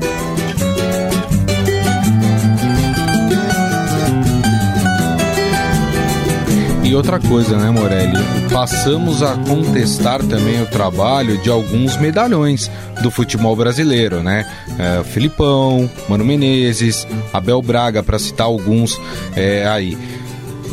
E 6.89 6.95
outra 6.95 7.21
coisa, 7.21 7.59
né, 7.59 7.69
Morelli? 7.69 8.17
Passamos 8.51 9.23
a 9.23 9.37
contestar 9.37 10.25
também 10.25 10.63
o 10.63 10.67
trabalho 10.67 11.37
de 11.37 11.51
alguns 11.51 11.99
medalhões 11.99 12.71
do 13.03 13.11
futebol 13.11 13.55
brasileiro, 13.55 14.23
né? 14.23 14.51
É, 14.79 15.05
Filipão, 15.05 15.89
Mano 16.09 16.25
Menezes, 16.25 17.07
Abel 17.31 17.61
Braga, 17.61 18.03
para 18.03 18.19
citar 18.19 18.47
alguns 18.47 18.99
é, 19.37 19.69
aí. 19.69 19.99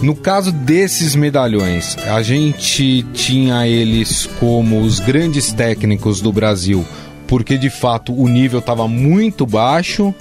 No 0.01 0.15
caso 0.15 0.51
desses 0.51 1.15
medalhões, 1.15 1.97
a 1.97 2.21
gente 2.21 3.03
tinha 3.13 3.67
eles 3.67 4.27
como 4.39 4.81
os 4.81 4.99
grandes 4.99 5.51
técnicos 5.53 6.21
do 6.21 6.31
Brasil, 6.31 6.85
porque 7.27 7.57
de 7.57 7.69
fato 7.69 8.13
o 8.13 8.27
nível 8.27 8.59
estava 8.59 8.87
muito 8.87 9.45
baixo, 9.45 10.13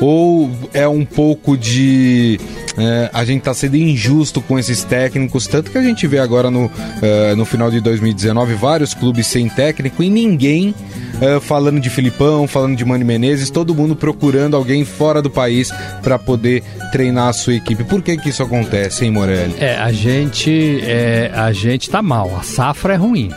ou 0.00 0.50
é 0.72 0.88
um 0.88 1.04
pouco 1.04 1.56
de 1.56 2.40
é, 2.76 3.10
a 3.12 3.24
gente 3.24 3.40
está 3.40 3.52
sendo 3.52 3.76
injusto 3.76 4.40
com 4.40 4.58
esses 4.58 4.82
técnicos, 4.82 5.46
tanto 5.46 5.70
que 5.70 5.78
a 5.78 5.82
gente 5.82 6.06
vê 6.06 6.18
agora 6.18 6.50
no, 6.50 6.66
uh, 6.66 7.36
no 7.36 7.44
final 7.44 7.70
de 7.70 7.80
2019 7.80 8.54
vários 8.54 8.94
clubes 8.94 9.26
sem 9.26 9.48
técnico 9.48 10.02
e 10.02 10.08
ninguém 10.08 10.74
uh, 11.22 11.40
falando 11.40 11.80
de 11.80 11.88
Filipão, 11.88 12.46
falando 12.48 12.76
de 12.76 12.84
Mani 12.84 13.04
Menezes, 13.04 13.50
todo 13.50 13.74
mundo 13.74 13.94
procurando 13.94 14.56
alguém 14.56 14.84
fora 14.84 15.22
do 15.22 15.30
país 15.30 15.72
para 16.02 16.18
poder 16.18 16.62
treinar 16.90 17.28
a 17.28 17.32
sua 17.32 17.54
equipe. 17.54 17.84
Por 17.84 18.02
que 18.02 18.16
que 18.16 18.28
isso 18.28 18.42
acontece, 18.42 19.04
hein, 19.04 19.12
Morelli? 19.12 19.54
É, 19.58 19.76
a 19.76 19.92
gente, 19.92 20.80
é, 20.82 21.30
a 21.34 21.52
gente 21.52 21.88
tá 21.88 22.02
mal, 22.02 22.34
a 22.36 22.42
safra 22.42 22.94
é 22.94 22.96
ruim, 22.96 23.30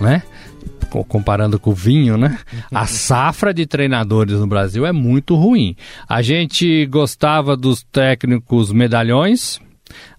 né? 0.00 0.22
comparando 1.06 1.60
com 1.60 1.70
o 1.70 1.74
vinho, 1.74 2.16
né? 2.16 2.38
A 2.72 2.86
safra 2.88 3.52
de 3.52 3.66
treinadores 3.66 4.38
no 4.38 4.46
Brasil 4.46 4.86
é 4.86 4.92
muito 4.92 5.34
ruim. 5.34 5.76
A 6.08 6.22
gente 6.22 6.86
gostava 6.86 7.54
dos 7.54 7.82
técnicos 7.82 8.72
medalhões, 8.72 9.60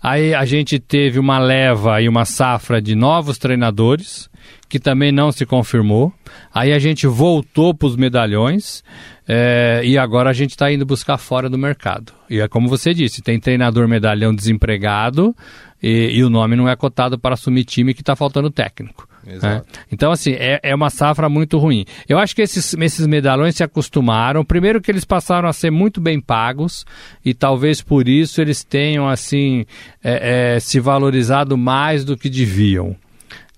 aí 0.02 0.34
a 0.34 0.46
gente 0.46 0.78
teve 0.80 1.18
uma 1.18 1.40
leva 1.40 2.00
e 2.02 2.08
uma 2.08 2.24
safra 2.24 2.80
de 2.80 2.94
novos 2.94 3.40
treinadores, 3.40 4.29
que 4.68 4.80
também 4.80 5.12
não 5.12 5.32
se 5.32 5.46
confirmou. 5.46 6.14
Aí 6.54 6.72
a 6.72 6.80
gente 6.80 7.08
voltou 7.08 7.74
para 7.74 7.88
os 7.88 7.96
medalhões 7.96 8.84
é, 9.28 9.82
e 9.84 9.98
agora 9.98 10.30
a 10.30 10.34
gente 10.34 10.52
está 10.52 10.72
indo 10.72 10.86
buscar 10.86 11.18
fora 11.18 11.50
do 11.50 11.58
mercado. 11.58 12.14
E 12.30 12.40
é 12.40 12.48
como 12.48 12.68
você 12.68 12.94
disse, 12.94 13.22
tem 13.22 13.40
treinador 13.40 13.88
medalhão 13.88 14.34
desempregado 14.34 15.36
e, 15.82 16.18
e 16.18 16.24
o 16.24 16.30
nome 16.30 16.56
não 16.56 16.68
é 16.68 16.76
cotado 16.76 17.18
para 17.18 17.34
assumir 17.34 17.64
time 17.64 17.94
que 17.94 18.02
está 18.02 18.16
faltando 18.16 18.50
técnico. 18.50 19.08
Né? 19.26 19.62
Então, 19.92 20.12
assim, 20.12 20.32
é, 20.32 20.60
é 20.64 20.74
uma 20.74 20.90
safra 20.90 21.30
muito 21.30 21.58
ruim. 21.58 21.86
Eu 22.08 22.18
acho 22.18 22.36
que 22.36 22.42
esses, 22.42 22.74
esses 22.74 23.06
medalhões 23.06 23.56
se 23.56 23.64
acostumaram. 23.64 24.44
Primeiro 24.44 24.82
que 24.82 24.90
eles 24.90 25.06
passaram 25.06 25.48
a 25.48 25.54
ser 25.54 25.72
muito 25.72 26.02
bem 26.02 26.20
pagos 26.20 26.86
e 27.24 27.34
talvez 27.34 27.82
por 27.82 28.08
isso 28.08 28.42
eles 28.42 28.64
tenham, 28.64 29.08
assim, 29.08 29.66
é, 30.04 30.56
é, 30.56 30.60
se 30.60 30.80
valorizado 30.80 31.58
mais 31.58 32.04
do 32.04 32.18
que 32.18 32.30
deviam. 32.30 32.96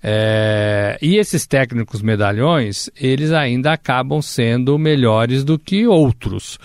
É, 0.02 0.98
e 1.00 1.16
esses 1.16 1.46
técnicos 1.46 2.02
medalhões, 2.02 2.90
eles 3.00 3.30
ainda 3.30 3.72
acabam 3.72 4.20
sendo 4.20 4.76
melhores 4.78 5.44
do 5.44 5.58
que 5.58 5.86
outros. 5.86 6.58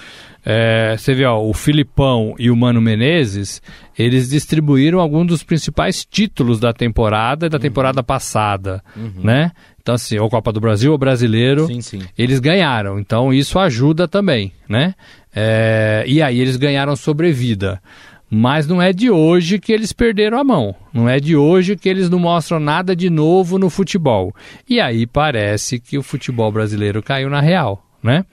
É, 0.44 0.96
você 0.98 1.14
vê, 1.14 1.26
ó, 1.26 1.40
o 1.42 1.54
Filipão 1.54 2.34
e 2.40 2.50
o 2.50 2.56
Mano 2.56 2.82
Menezes, 2.82 3.62
eles 4.00 4.30
distribuíram 4.30 5.00
alguns 5.00 5.28
dos 5.28 5.44
principais 5.44 6.06
títulos 6.06 6.58
da 6.58 6.72
temporada 6.72 7.46
e 7.46 7.50
da 7.50 7.58
uhum. 7.58 7.62
temporada 7.62 8.02
passada, 8.02 8.82
uhum. 8.96 9.24
né? 9.24 9.52
Então, 9.82 9.96
assim, 9.96 10.18
ou 10.18 10.30
Copa 10.30 10.52
do 10.52 10.60
Brasil 10.60 10.92
ou 10.94 10.98
Brasileiro, 10.98 11.68
sim, 11.68 11.82
sim. 11.82 12.02
eles 12.18 12.40
ganharam. 12.40 12.98
Então, 12.98 13.34
isso 13.34 13.60
ajuda 13.60 14.08
também, 14.08 14.54
né? 14.68 14.96
É, 15.36 16.04
e 16.08 16.22
aí 16.22 16.40
eles 16.40 16.56
ganharam 16.56 16.96
sobrevida. 16.96 17.82
Mas 18.30 18.68
não 18.68 18.82
é 18.82 18.92
de 18.92 19.10
hoje 19.10 19.60
que 19.60 19.72
eles 19.72 19.94
perderam 19.94 20.38
a 20.38 20.44
mão. 20.44 20.76
Não 20.94 21.08
é 21.08 21.20
de 21.20 21.36
hoje 21.36 21.78
que 21.78 21.88
eles 21.88 22.10
não 22.10 22.20
mostram 22.20 22.60
nada 22.60 22.96
de 22.96 23.10
novo 23.10 23.58
no 23.58 23.70
futebol. 23.70 24.36
E 24.68 24.80
aí 24.80 25.08
parece 25.08 25.80
que 25.80 25.98
o 25.98 26.04
futebol 26.04 26.52
brasileiro 26.52 27.02
caiu 27.02 27.30
na 27.30 27.40
real 27.40 27.88
né? 28.02 28.26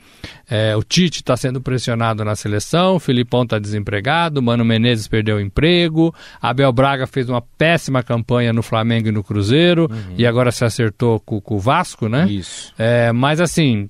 É, 0.48 0.76
o 0.76 0.82
Tite 0.82 1.20
está 1.20 1.36
sendo 1.36 1.60
pressionado 1.60 2.24
na 2.24 2.36
seleção, 2.36 2.96
o 2.96 3.00
Filipão 3.00 3.42
está 3.42 3.58
desempregado, 3.58 4.42
Mano 4.42 4.64
Menezes 4.64 5.08
perdeu 5.08 5.36
o 5.36 5.40
emprego, 5.40 6.14
Abel 6.40 6.72
Braga 6.72 7.06
fez 7.06 7.28
uma 7.28 7.40
péssima 7.40 8.02
campanha 8.02 8.52
no 8.52 8.62
Flamengo 8.62 9.08
e 9.08 9.12
no 9.12 9.24
Cruzeiro 9.24 9.88
uhum. 9.90 10.14
e 10.16 10.26
agora 10.26 10.52
se 10.52 10.64
acertou 10.64 11.18
com, 11.20 11.40
com 11.40 11.56
o 11.56 11.58
Vasco, 11.58 12.08
né? 12.08 12.26
Isso. 12.28 12.72
É, 12.78 13.10
mas 13.12 13.40
assim, 13.40 13.88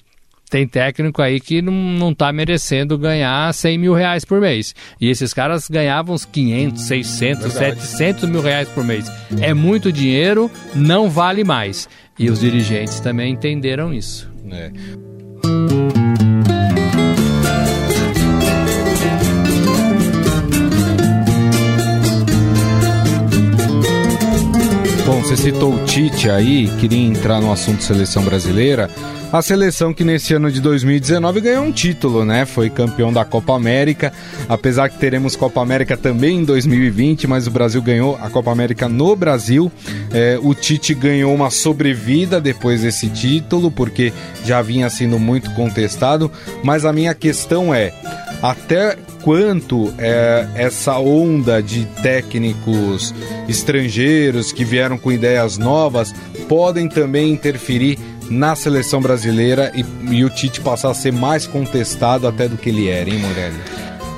tem 0.54 0.68
técnico 0.68 1.20
aí 1.20 1.40
que 1.40 1.60
não, 1.60 1.72
não 1.72 2.14
tá 2.14 2.32
merecendo 2.32 2.96
ganhar 2.96 3.52
100 3.52 3.76
mil 3.76 3.92
reais 3.92 4.24
por 4.24 4.40
mês. 4.40 4.72
E 5.00 5.10
esses 5.10 5.34
caras 5.34 5.68
ganhavam 5.68 6.14
uns 6.14 6.24
500, 6.24 6.80
600, 6.80 7.52
Verdade. 7.54 7.82
700 7.82 8.28
mil 8.28 8.40
reais 8.40 8.68
por 8.68 8.84
mês. 8.84 9.10
É 9.40 9.52
muito 9.52 9.90
dinheiro, 9.90 10.48
não 10.72 11.10
vale 11.10 11.42
mais. 11.42 11.88
E 12.16 12.30
os 12.30 12.38
dirigentes 12.38 13.00
também 13.00 13.32
entenderam 13.32 13.92
isso. 13.92 14.30
É. 14.48 14.70
Bom, 25.04 25.20
você 25.20 25.36
citou 25.36 25.74
o 25.74 25.84
Tite 25.84 26.30
aí, 26.30 26.68
queria 26.80 27.04
entrar 27.04 27.40
no 27.40 27.50
assunto 27.50 27.82
seleção 27.82 28.22
brasileira. 28.22 28.88
A 29.34 29.42
seleção 29.42 29.92
que 29.92 30.04
nesse 30.04 30.32
ano 30.32 30.48
de 30.48 30.60
2019 30.60 31.40
ganhou 31.40 31.64
um 31.64 31.72
título, 31.72 32.24
né? 32.24 32.46
Foi 32.46 32.70
campeão 32.70 33.12
da 33.12 33.24
Copa 33.24 33.52
América, 33.52 34.12
apesar 34.48 34.88
que 34.88 34.96
teremos 34.96 35.34
Copa 35.34 35.60
América 35.60 35.96
também 35.96 36.38
em 36.38 36.44
2020, 36.44 37.26
mas 37.26 37.48
o 37.48 37.50
Brasil 37.50 37.82
ganhou 37.82 38.16
a 38.22 38.30
Copa 38.30 38.52
América 38.52 38.88
no 38.88 39.16
Brasil. 39.16 39.72
É, 40.12 40.38
o 40.40 40.54
Tite 40.54 40.94
ganhou 40.94 41.34
uma 41.34 41.50
sobrevida 41.50 42.40
depois 42.40 42.82
desse 42.82 43.08
título, 43.08 43.72
porque 43.72 44.12
já 44.44 44.62
vinha 44.62 44.88
sendo 44.88 45.18
muito 45.18 45.50
contestado. 45.50 46.30
Mas 46.62 46.84
a 46.84 46.92
minha 46.92 47.12
questão 47.12 47.74
é: 47.74 47.92
até 48.40 48.96
quanto 49.20 49.92
é, 49.98 50.46
essa 50.54 50.96
onda 50.98 51.60
de 51.60 51.86
técnicos 52.04 53.12
estrangeiros 53.48 54.52
que 54.52 54.64
vieram 54.64 54.96
com 54.96 55.10
ideias 55.10 55.58
novas 55.58 56.14
podem 56.48 56.88
também 56.88 57.32
interferir 57.32 57.98
na 58.30 58.54
seleção 58.54 59.00
brasileira 59.00 59.72
e, 59.74 59.84
e 60.14 60.24
o 60.24 60.30
Tite 60.30 60.60
passar 60.60 60.90
a 60.90 60.94
ser 60.94 61.12
mais 61.12 61.46
contestado 61.46 62.26
até 62.26 62.48
do 62.48 62.56
que 62.56 62.68
ele 62.68 62.88
era, 62.88 63.08
hein, 63.08 63.18
Morelli? 63.18 63.60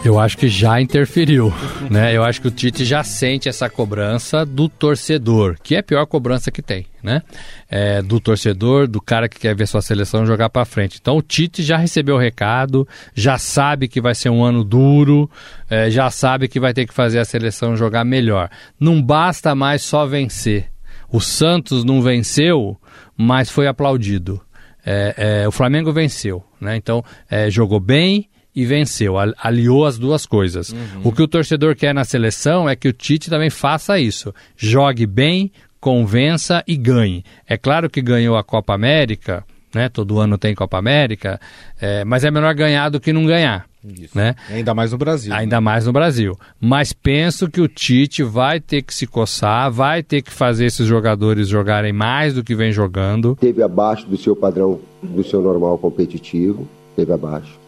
Eu 0.04 0.20
acho 0.20 0.38
que 0.38 0.46
já 0.46 0.80
interferiu, 0.80 1.52
né? 1.90 2.16
Eu 2.16 2.22
acho 2.22 2.40
que 2.40 2.46
o 2.46 2.50
Tite 2.50 2.84
já 2.84 3.02
sente 3.02 3.48
essa 3.48 3.68
cobrança 3.68 4.46
do 4.46 4.68
torcedor, 4.68 5.56
que 5.60 5.74
é 5.74 5.80
a 5.80 5.82
pior 5.82 6.06
cobrança 6.06 6.48
que 6.52 6.62
tem, 6.62 6.86
né? 7.02 7.22
É, 7.68 8.00
do 8.02 8.20
torcedor, 8.20 8.86
do 8.86 9.00
cara 9.00 9.28
que 9.28 9.40
quer 9.40 9.56
ver 9.56 9.66
sua 9.66 9.82
seleção 9.82 10.24
jogar 10.24 10.48
para 10.48 10.64
frente. 10.64 10.98
Então 11.00 11.16
o 11.16 11.22
Tite 11.22 11.60
já 11.60 11.76
recebeu 11.76 12.14
o 12.14 12.20
recado, 12.20 12.86
já 13.14 13.36
sabe 13.36 13.88
que 13.88 14.00
vai 14.00 14.14
ser 14.14 14.30
um 14.30 14.44
ano 14.44 14.62
duro, 14.62 15.28
é, 15.68 15.90
já 15.90 16.08
sabe 16.08 16.46
que 16.46 16.60
vai 16.60 16.72
ter 16.72 16.86
que 16.86 16.94
fazer 16.94 17.18
a 17.18 17.24
seleção 17.24 17.76
jogar 17.76 18.04
melhor. 18.04 18.48
Não 18.78 19.02
basta 19.02 19.56
mais 19.56 19.82
só 19.82 20.06
vencer. 20.06 20.70
O 21.10 21.20
Santos 21.20 21.84
não 21.84 22.00
venceu 22.00 22.78
mas 23.16 23.50
foi 23.50 23.66
aplaudido. 23.66 24.40
É, 24.84 25.42
é, 25.42 25.48
o 25.48 25.52
Flamengo 25.52 25.92
venceu, 25.92 26.44
né? 26.60 26.76
Então 26.76 27.04
é, 27.28 27.50
jogou 27.50 27.80
bem 27.80 28.28
e 28.54 28.64
venceu, 28.64 29.16
aliou 29.18 29.84
as 29.84 29.98
duas 29.98 30.24
coisas. 30.24 30.70
Uhum. 30.70 31.02
O 31.04 31.12
que 31.12 31.22
o 31.22 31.28
torcedor 31.28 31.74
quer 31.74 31.94
na 31.94 32.04
seleção 32.04 32.68
é 32.68 32.74
que 32.74 32.88
o 32.88 32.92
Tite 32.92 33.28
também 33.28 33.50
faça 33.50 33.98
isso, 33.98 34.32
jogue 34.56 35.06
bem, 35.06 35.52
convença 35.78 36.64
e 36.66 36.76
ganhe. 36.76 37.22
É 37.46 37.56
claro 37.58 37.90
que 37.90 38.00
ganhou 38.00 38.36
a 38.36 38.44
Copa 38.44 38.74
América, 38.74 39.44
né? 39.76 39.88
Todo 39.90 40.18
ano 40.18 40.38
tem 40.38 40.54
Copa 40.54 40.78
América, 40.78 41.38
é, 41.80 42.04
mas 42.04 42.24
é 42.24 42.30
melhor 42.30 42.54
ganhar 42.54 42.88
do 42.88 42.98
que 42.98 43.12
não 43.12 43.26
ganhar. 43.26 43.66
Isso. 43.84 44.18
Né? 44.18 44.34
Ainda 44.50 44.74
mais 44.74 44.90
no 44.90 44.98
Brasil. 44.98 45.32
Ainda 45.32 45.60
mais 45.60 45.86
no 45.86 45.92
Brasil. 45.92 46.36
Mas 46.60 46.92
penso 46.92 47.48
que 47.48 47.60
o 47.60 47.68
Tite 47.68 48.24
vai 48.24 48.58
ter 48.58 48.82
que 48.82 48.92
se 48.92 49.06
coçar, 49.06 49.70
vai 49.70 50.02
ter 50.02 50.22
que 50.22 50.32
fazer 50.32 50.66
esses 50.66 50.86
jogadores 50.86 51.46
jogarem 51.46 51.92
mais 51.92 52.34
do 52.34 52.42
que 52.42 52.54
vem 52.56 52.72
jogando. 52.72 53.36
Teve 53.36 53.62
abaixo 53.62 54.06
do 54.08 54.16
seu 54.16 54.34
padrão, 54.34 54.80
do 55.00 55.22
seu 55.22 55.40
normal 55.40 55.78
competitivo, 55.78 56.66
teve 56.96 57.12
abaixo. 57.12 57.60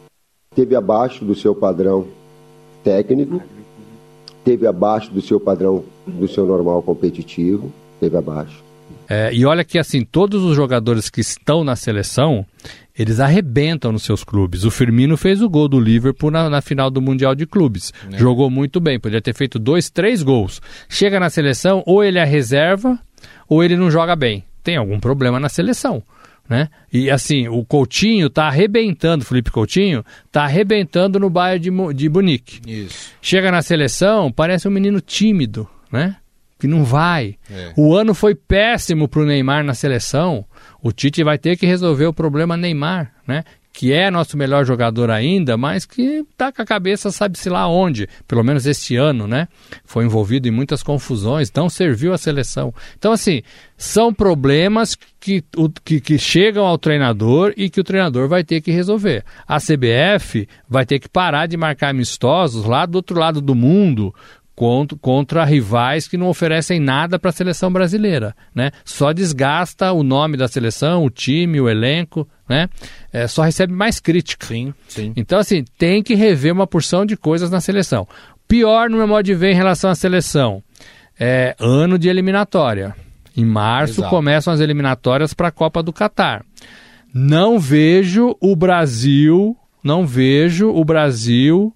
Teve 0.57 0.75
abaixo 0.75 1.25
do 1.25 1.37
seu 1.37 1.55
padrão 1.55 2.09
técnico, 2.83 3.41
teve 4.45 4.67
abaixo 4.67 5.13
do 5.13 5.21
seu 5.21 5.39
padrão, 5.39 5.85
do 6.05 6.27
seu 6.27 6.45
normal 6.47 6.83
competitivo, 6.83 7.71
teve 8.01 8.17
abaixo. 8.17 8.68
É, 9.09 9.33
e 9.33 9.47
olha 9.47 9.65
que 9.65 9.79
assim, 9.79 10.05
todos 10.05 10.43
os 10.45 10.55
jogadores 10.55 11.09
que 11.09 11.21
estão 11.21 11.65
na 11.65 11.75
seleção, 11.75 12.45
eles 12.97 13.21
arrebentam 13.21 13.91
nos 13.91 14.03
seus 14.03 14.23
clubes. 14.23 14.65
O 14.65 14.71
Firmino 14.71 15.17
fez 15.17 15.41
o 15.41 15.49
gol 15.49 15.69
do 15.69 15.81
Liverpool 15.81 16.31
na, 16.31 16.51
na 16.51 16.61
final 16.61 16.91
do 16.91 17.01
Mundial 17.01 17.35
de 17.35 17.47
Clubes. 17.47 17.93
É. 18.13 18.19
Jogou 18.19 18.51
muito 18.51 18.81
bem, 18.81 19.01
poderia 19.01 19.23
ter 19.23 19.35
feito 19.35 19.59
dois, 19.59 19.89
três 19.89 20.23
gols. 20.23 20.61
Chega 20.89 21.19
na 21.19 21.31
seleção, 21.31 21.83
ou 21.87 22.05
ele 22.05 22.19
é 22.19 22.25
reserva, 22.25 22.99
ou 23.49 23.65
ele 23.65 23.77
não 23.77 23.91
joga 23.91 24.15
bem. 24.15 24.45
Tem 24.63 24.77
algum 24.77 25.01
problema 25.01 25.41
na 25.41 25.49
seleção. 25.49 26.03
Né? 26.49 26.69
E 26.93 27.11
assim, 27.11 27.47
o 27.47 27.63
Coutinho 27.65 28.31
tá 28.31 28.47
arrebentando, 28.47 29.25
Felipe 29.25 29.51
Coutinho, 29.51 30.03
tá 30.33 30.45
arrebentando 30.45 31.21
no 31.21 31.29
Bayern 31.29 31.61
de, 31.61 31.95
de 31.95 32.09
Munique. 32.09 32.61
Isso. 32.67 33.13
Chega 33.21 33.51
na 33.53 33.61
seleção, 33.61 34.33
parece 34.33 34.67
um 34.67 34.71
menino 34.71 35.01
tímido, 35.01 35.69
né? 35.93 36.17
Que 36.59 36.67
não 36.67 36.85
vai. 36.85 37.37
É. 37.51 37.73
O 37.77 37.95
ano 37.95 38.15
foi 38.15 38.35
péssimo 38.35 39.09
pro 39.09 39.25
Neymar 39.25 39.65
na 39.65 39.75
seleção. 39.75 40.45
O 40.83 40.93
Tite 40.93 41.23
vai 41.23 41.39
ter 41.39 41.57
que 41.57 41.67
resolver 41.67 42.07
o 42.07 42.13
problema 42.13 42.57
Neymar, 42.57 43.13
né? 43.27 43.45
que 43.79 43.93
é 43.93 44.11
nosso 44.11 44.37
melhor 44.37 44.65
jogador 44.65 45.09
ainda, 45.09 45.57
mas 45.57 45.87
que 45.87 46.03
está 46.29 46.51
com 46.51 46.61
a 46.61 46.67
cabeça 46.67 47.13
sabe-se 47.13 47.49
lá 47.49 47.69
onde, 47.69 48.09
pelo 48.27 48.43
menos 48.43 48.67
este 48.67 48.97
ano, 48.97 49.29
né? 49.29 49.47
Foi 49.85 50.05
envolvido 50.05 50.49
em 50.49 50.51
muitas 50.51 50.83
confusões, 50.83 51.53
não 51.55 51.69
serviu 51.69 52.13
à 52.13 52.19
seleção. 52.19 52.75
Então, 52.99 53.13
assim, 53.13 53.41
são 53.77 54.13
problemas 54.13 54.97
que, 55.21 55.45
o, 55.57 55.69
que, 55.69 56.01
que 56.01 56.19
chegam 56.19 56.67
ao 56.67 56.77
treinador 56.77 57.55
e 57.57 57.71
que 57.71 57.81
o 57.81 57.85
treinador 57.85 58.27
vai 58.27 58.43
ter 58.43 58.61
que 58.61 58.73
resolver. 58.73 59.25
A 59.47 59.59
CBF 59.59 60.49
vai 60.69 60.85
ter 60.85 60.99
que 60.99 61.09
parar 61.09 61.47
de 61.47 61.57
marcar 61.57 61.91
amistosos 61.91 62.65
lá 62.65 62.85
do 62.85 62.97
outro 62.97 63.17
lado 63.17 63.41
do 63.41 63.55
mundo 63.55 64.13
contra, 64.59 64.99
contra 64.99 65.45
rivais 65.45 66.09
que 66.09 66.17
não 66.17 66.27
oferecem 66.27 66.81
nada 66.81 67.17
para 67.17 67.31
a 67.31 67.33
seleção 67.33 67.73
brasileira, 67.73 68.35
né? 68.53 68.73
Só 68.85 69.13
desgasta 69.13 69.93
o 69.93 70.03
nome 70.03 70.37
da 70.37 70.49
seleção, 70.49 71.05
o 71.05 71.11
time, 71.11 71.61
o 71.61 71.69
elenco, 71.69 72.29
né? 72.49 72.69
É, 73.13 73.29
só 73.29 73.43
recebe 73.43 73.73
mais 73.73 74.01
crítica. 74.01 74.45
Sim, 74.47 74.75
sim. 74.89 75.13
Então, 75.15 75.39
assim, 75.39 75.63
tem 75.79 76.03
que 76.03 76.17
rever 76.17 76.53
uma 76.53 76.67
porção 76.67 77.07
de 77.07 77.17
coisas 77.17 77.53
na 77.53 77.61
seleção. 77.61 78.05
Pior, 78.49 78.91
no 78.91 78.97
meu 78.97 79.07
modo 79.07 79.23
de 79.23 79.33
ver, 79.33 79.53
em 79.53 79.55
relação 79.55 79.91
à 79.91 79.95
seleção, 79.95 80.61
é 81.21 81.55
ano 81.61 81.97
de 81.97 82.09
eliminatória. 82.09 82.97
Em 83.37 83.45
março 83.45 84.01
Exato. 84.01 84.11
começam 84.11 84.53
as 84.53 84.59
eliminatórias 84.59 85.33
para 85.33 85.49
a 85.49 85.53
Copa 85.53 85.85
do 85.85 85.93
Catar. 85.93 86.45
Não 87.15 87.61
vejo 87.61 88.37
o 88.41 88.57
Brasil, 88.57 89.57
não 89.85 90.05
vejo 90.05 90.69
o 90.69 90.85
Brasil 90.85 91.73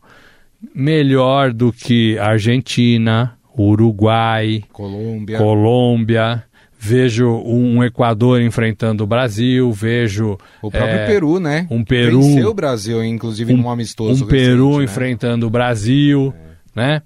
melhor 0.75 1.53
do 1.53 1.73
que 1.73 2.19
Argentina, 2.19 3.37
Uruguai, 3.57 4.63
Colômbia. 4.73 5.39
Colômbia. 5.39 6.45
Vejo 6.85 7.29
um 7.29 7.85
Equador 7.85 8.43
enfrentando 8.43 9.05
o 9.05 9.07
Brasil, 9.07 9.71
vejo 9.71 10.37
o 10.61 10.69
próprio 10.69 10.99
é, 10.99 11.07
Peru, 11.07 11.39
né? 11.39 11.65
Um 11.71 11.85
Peru 11.85 12.21
venceu 12.21 12.51
o 12.51 12.55
Brasil, 12.55 13.05
inclusive 13.05 13.55
um, 13.55 13.59
num 13.59 13.71
amistoso. 13.71 14.25
Um 14.25 14.27
Peru 14.27 14.79
né? 14.79 14.85
enfrentando 14.85 15.47
o 15.47 15.51
Brasil, 15.51 16.35
é. 16.77 16.81
né? 16.81 17.03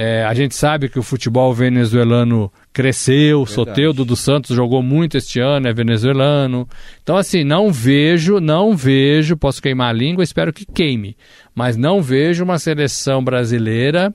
É, 0.00 0.24
a 0.24 0.32
gente 0.32 0.54
sabe 0.54 0.88
que 0.88 0.98
o 0.98 1.02
futebol 1.02 1.52
venezuelano 1.52 2.50
cresceu, 2.72 3.44
Verdade. 3.44 3.54
Soteudo 3.54 4.04
dos 4.04 4.20
Santos 4.20 4.54
jogou 4.54 4.80
muito 4.80 5.18
este 5.18 5.40
ano, 5.40 5.66
é 5.66 5.72
venezuelano. 5.74 6.68
Então, 7.02 7.16
assim, 7.16 7.42
não 7.42 7.72
vejo, 7.72 8.38
não 8.38 8.76
vejo, 8.76 9.36
posso 9.36 9.60
queimar 9.60 9.90
a 9.90 9.92
língua, 9.92 10.22
espero 10.22 10.52
que 10.52 10.64
queime 10.64 11.16
mas 11.58 11.76
não 11.76 12.00
vejo 12.00 12.44
uma 12.44 12.56
seleção 12.56 13.22
brasileira 13.22 14.14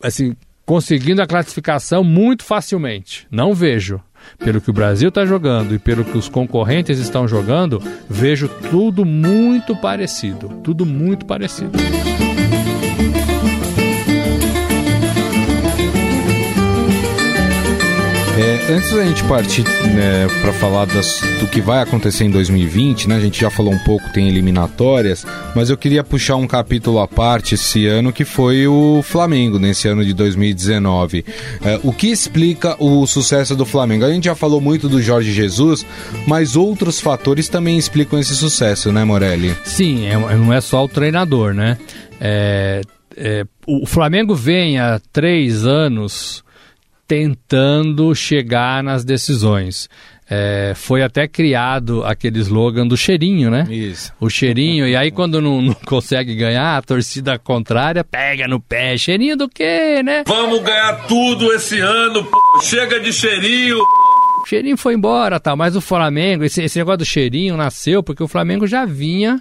assim 0.00 0.36
conseguindo 0.64 1.20
a 1.20 1.26
classificação 1.26 2.04
muito 2.04 2.44
facilmente. 2.44 3.26
Não 3.32 3.52
vejo. 3.52 4.00
Pelo 4.38 4.60
que 4.60 4.70
o 4.70 4.72
Brasil 4.72 5.08
está 5.08 5.26
jogando 5.26 5.74
e 5.74 5.78
pelo 5.80 6.04
que 6.04 6.16
os 6.16 6.28
concorrentes 6.28 7.00
estão 7.00 7.26
jogando, 7.26 7.82
vejo 8.08 8.48
tudo 8.70 9.04
muito 9.04 9.74
parecido. 9.74 10.60
Tudo 10.62 10.86
muito 10.86 11.26
parecido. 11.26 11.72
Antes 18.72 18.90
da 18.92 19.04
gente 19.04 19.22
partir 19.24 19.64
né, 19.64 20.26
para 20.40 20.52
falar 20.54 20.86
das, 20.86 21.20
do 21.40 21.46
que 21.46 21.60
vai 21.60 21.82
acontecer 21.82 22.24
em 22.24 22.30
2020, 22.30 23.08
né, 23.08 23.16
a 23.16 23.20
gente 23.20 23.40
já 23.40 23.50
falou 23.50 23.72
um 23.72 23.78
pouco, 23.78 24.10
tem 24.12 24.28
eliminatórias, 24.28 25.26
mas 25.54 25.68
eu 25.68 25.76
queria 25.76 26.02
puxar 26.02 26.36
um 26.36 26.46
capítulo 26.46 26.98
à 26.98 27.06
parte 27.06 27.54
esse 27.54 27.86
ano 27.86 28.12
que 28.12 28.24
foi 28.24 28.66
o 28.66 29.02
Flamengo, 29.02 29.58
nesse 29.58 29.88
ano 29.88 30.04
de 30.04 30.14
2019. 30.14 31.24
É, 31.62 31.80
o 31.82 31.92
que 31.92 32.08
explica 32.08 32.74
o 32.82 33.06
sucesso 33.06 33.54
do 33.54 33.66
Flamengo? 33.66 34.04
A 34.04 34.10
gente 34.10 34.24
já 34.24 34.34
falou 34.34 34.60
muito 34.60 34.88
do 34.88 35.02
Jorge 35.02 35.32
Jesus, 35.32 35.84
mas 36.26 36.56
outros 36.56 36.98
fatores 36.98 37.48
também 37.48 37.76
explicam 37.76 38.18
esse 38.18 38.34
sucesso, 38.34 38.90
né, 38.90 39.04
Morelli? 39.04 39.54
Sim, 39.64 40.06
é, 40.06 40.16
não 40.16 40.52
é 40.52 40.60
só 40.60 40.84
o 40.84 40.88
treinador, 40.88 41.52
né? 41.52 41.76
É, 42.18 42.80
é, 43.16 43.44
o 43.66 43.84
Flamengo 43.84 44.34
vem 44.34 44.78
há 44.78 44.98
três 45.12 45.66
anos 45.66 46.42
tentando 47.12 48.14
chegar 48.14 48.82
nas 48.82 49.04
decisões. 49.04 49.86
É, 50.30 50.72
foi 50.74 51.02
até 51.02 51.28
criado 51.28 52.02
aquele 52.06 52.38
slogan 52.38 52.86
do 52.86 52.96
cheirinho, 52.96 53.50
né? 53.50 53.66
Isso. 53.68 54.10
O 54.18 54.30
cheirinho, 54.30 54.88
e 54.88 54.96
aí 54.96 55.10
quando 55.10 55.38
não, 55.38 55.60
não, 55.60 55.74
consegue 55.84 56.34
ganhar, 56.34 56.78
a 56.78 56.80
torcida 56.80 57.38
contrária 57.38 58.02
pega 58.02 58.48
no 58.48 58.58
pé. 58.58 58.96
Cheirinho 58.96 59.36
do 59.36 59.46
quê, 59.46 60.02
né? 60.02 60.24
Vamos 60.26 60.62
ganhar 60.62 61.06
tudo 61.06 61.52
esse 61.52 61.80
ano, 61.80 62.24
pô. 62.24 62.38
Chega 62.62 62.98
de 62.98 63.12
cheirinho. 63.12 63.76
O 63.76 64.46
cheirinho 64.48 64.78
foi 64.78 64.94
embora, 64.94 65.38
tá? 65.38 65.54
Mas 65.54 65.76
o 65.76 65.82
Flamengo, 65.82 66.44
esse, 66.44 66.62
esse 66.62 66.78
negócio 66.78 67.00
do 67.00 67.04
cheirinho 67.04 67.58
nasceu 67.58 68.02
porque 68.02 68.22
o 68.22 68.28
Flamengo 68.28 68.66
já 68.66 68.86
vinha 68.86 69.38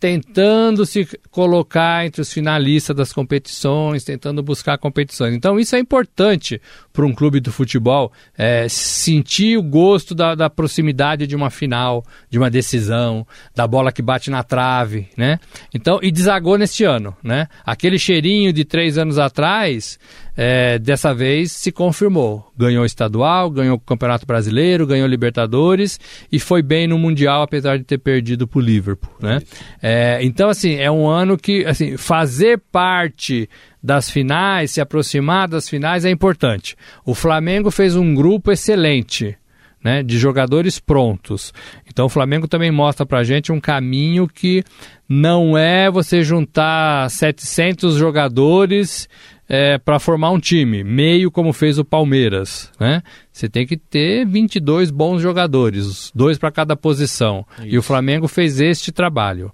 tentando 0.00 0.86
se 0.86 1.06
colocar 1.30 2.06
entre 2.06 2.22
os 2.22 2.32
finalistas 2.32 2.96
das 2.96 3.12
competições, 3.12 4.02
tentando 4.02 4.42
buscar 4.42 4.78
competições. 4.78 5.34
Então 5.34 5.60
isso 5.60 5.76
é 5.76 5.78
importante 5.78 6.60
para 6.90 7.04
um 7.04 7.12
clube 7.12 7.38
do 7.38 7.52
futebol 7.52 8.10
é, 8.36 8.66
sentir 8.68 9.58
o 9.58 9.62
gosto 9.62 10.14
da, 10.14 10.34
da, 10.34 10.48
proximidade 10.48 11.26
de 11.26 11.36
uma 11.36 11.50
final, 11.50 12.02
de 12.30 12.38
uma 12.38 12.50
decisão, 12.50 13.26
da 13.54 13.66
bola 13.66 13.92
que 13.92 14.00
bate 14.00 14.30
na 14.30 14.42
trave, 14.42 15.08
né? 15.16 15.38
Então 15.72 16.00
e 16.02 16.10
desagou 16.10 16.56
neste 16.56 16.82
ano, 16.82 17.14
né? 17.22 17.46
Aquele 17.64 17.98
cheirinho 17.98 18.54
de 18.54 18.64
três 18.64 18.96
anos 18.96 19.18
atrás 19.18 19.98
é, 20.42 20.78
dessa 20.78 21.12
vez 21.12 21.52
se 21.52 21.70
confirmou. 21.70 22.50
Ganhou 22.56 22.86
estadual, 22.86 23.50
ganhou 23.50 23.76
o 23.76 23.78
Campeonato 23.78 24.24
Brasileiro, 24.24 24.86
ganhou 24.86 25.06
Libertadores 25.06 26.00
e 26.32 26.38
foi 26.38 26.62
bem 26.62 26.86
no 26.86 26.96
Mundial, 26.96 27.42
apesar 27.42 27.76
de 27.76 27.84
ter 27.84 27.98
perdido 27.98 28.48
para 28.48 28.58
o 28.58 28.62
Liverpool. 28.62 29.12
Né? 29.20 29.42
É, 29.82 30.18
então, 30.22 30.48
assim, 30.48 30.76
é 30.76 30.90
um 30.90 31.06
ano 31.06 31.36
que 31.36 31.66
assim, 31.66 31.98
fazer 31.98 32.58
parte 32.72 33.50
das 33.82 34.08
finais, 34.08 34.70
se 34.70 34.80
aproximar 34.80 35.46
das 35.46 35.68
finais 35.68 36.06
é 36.06 36.10
importante. 36.10 36.74
O 37.04 37.14
Flamengo 37.14 37.70
fez 37.70 37.94
um 37.94 38.14
grupo 38.14 38.50
excelente. 38.50 39.36
Né, 39.82 40.02
de 40.02 40.18
jogadores 40.18 40.78
prontos. 40.78 41.54
Então 41.86 42.04
o 42.04 42.08
Flamengo 42.10 42.46
também 42.46 42.70
mostra 42.70 43.06
para 43.06 43.24
gente 43.24 43.50
um 43.50 43.58
caminho 43.58 44.28
que 44.28 44.62
não 45.08 45.56
é 45.56 45.90
você 45.90 46.22
juntar 46.22 47.10
700 47.10 47.94
jogadores 47.94 49.08
é, 49.52 49.78
para 49.78 49.98
formar 49.98 50.30
um 50.30 50.38
time, 50.38 50.84
meio 50.84 51.28
como 51.28 51.52
fez 51.52 51.76
o 51.76 51.84
Palmeiras, 51.84 52.70
né? 52.78 53.02
Você 53.32 53.48
tem 53.48 53.66
que 53.66 53.76
ter 53.76 54.24
22 54.24 54.92
bons 54.92 55.20
jogadores, 55.20 56.12
dois 56.14 56.38
para 56.38 56.52
cada 56.52 56.76
posição. 56.76 57.44
Isso. 57.58 57.66
E 57.66 57.76
o 57.76 57.82
Flamengo 57.82 58.28
fez 58.28 58.60
este 58.60 58.92
trabalho. 58.92 59.50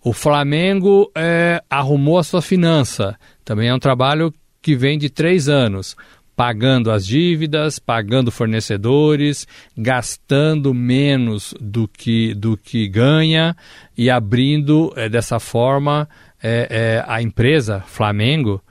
O 0.00 0.12
Flamengo 0.12 1.10
é, 1.12 1.60
arrumou 1.68 2.18
a 2.18 2.22
sua 2.22 2.40
finança. 2.40 3.18
Também 3.44 3.68
é 3.68 3.74
um 3.74 3.80
trabalho 3.80 4.32
que 4.60 4.76
vem 4.76 4.96
de 4.96 5.10
três 5.10 5.48
anos 5.48 5.96
pagando 6.36 6.90
as 6.90 7.04
dívidas, 7.04 7.80
pagando 7.80 8.30
fornecedores, 8.30 9.46
gastando 9.76 10.72
menos 10.72 11.52
do 11.60 11.88
que, 11.88 12.32
do 12.34 12.56
que 12.56 12.86
ganha 12.86 13.56
e 13.98 14.08
abrindo 14.08 14.92
é, 14.96 15.08
dessa 15.08 15.40
forma 15.40 16.08
é, 16.40 16.68
é, 16.70 17.04
a 17.06 17.20
empresa 17.20 17.80
Flamengo 17.80 18.62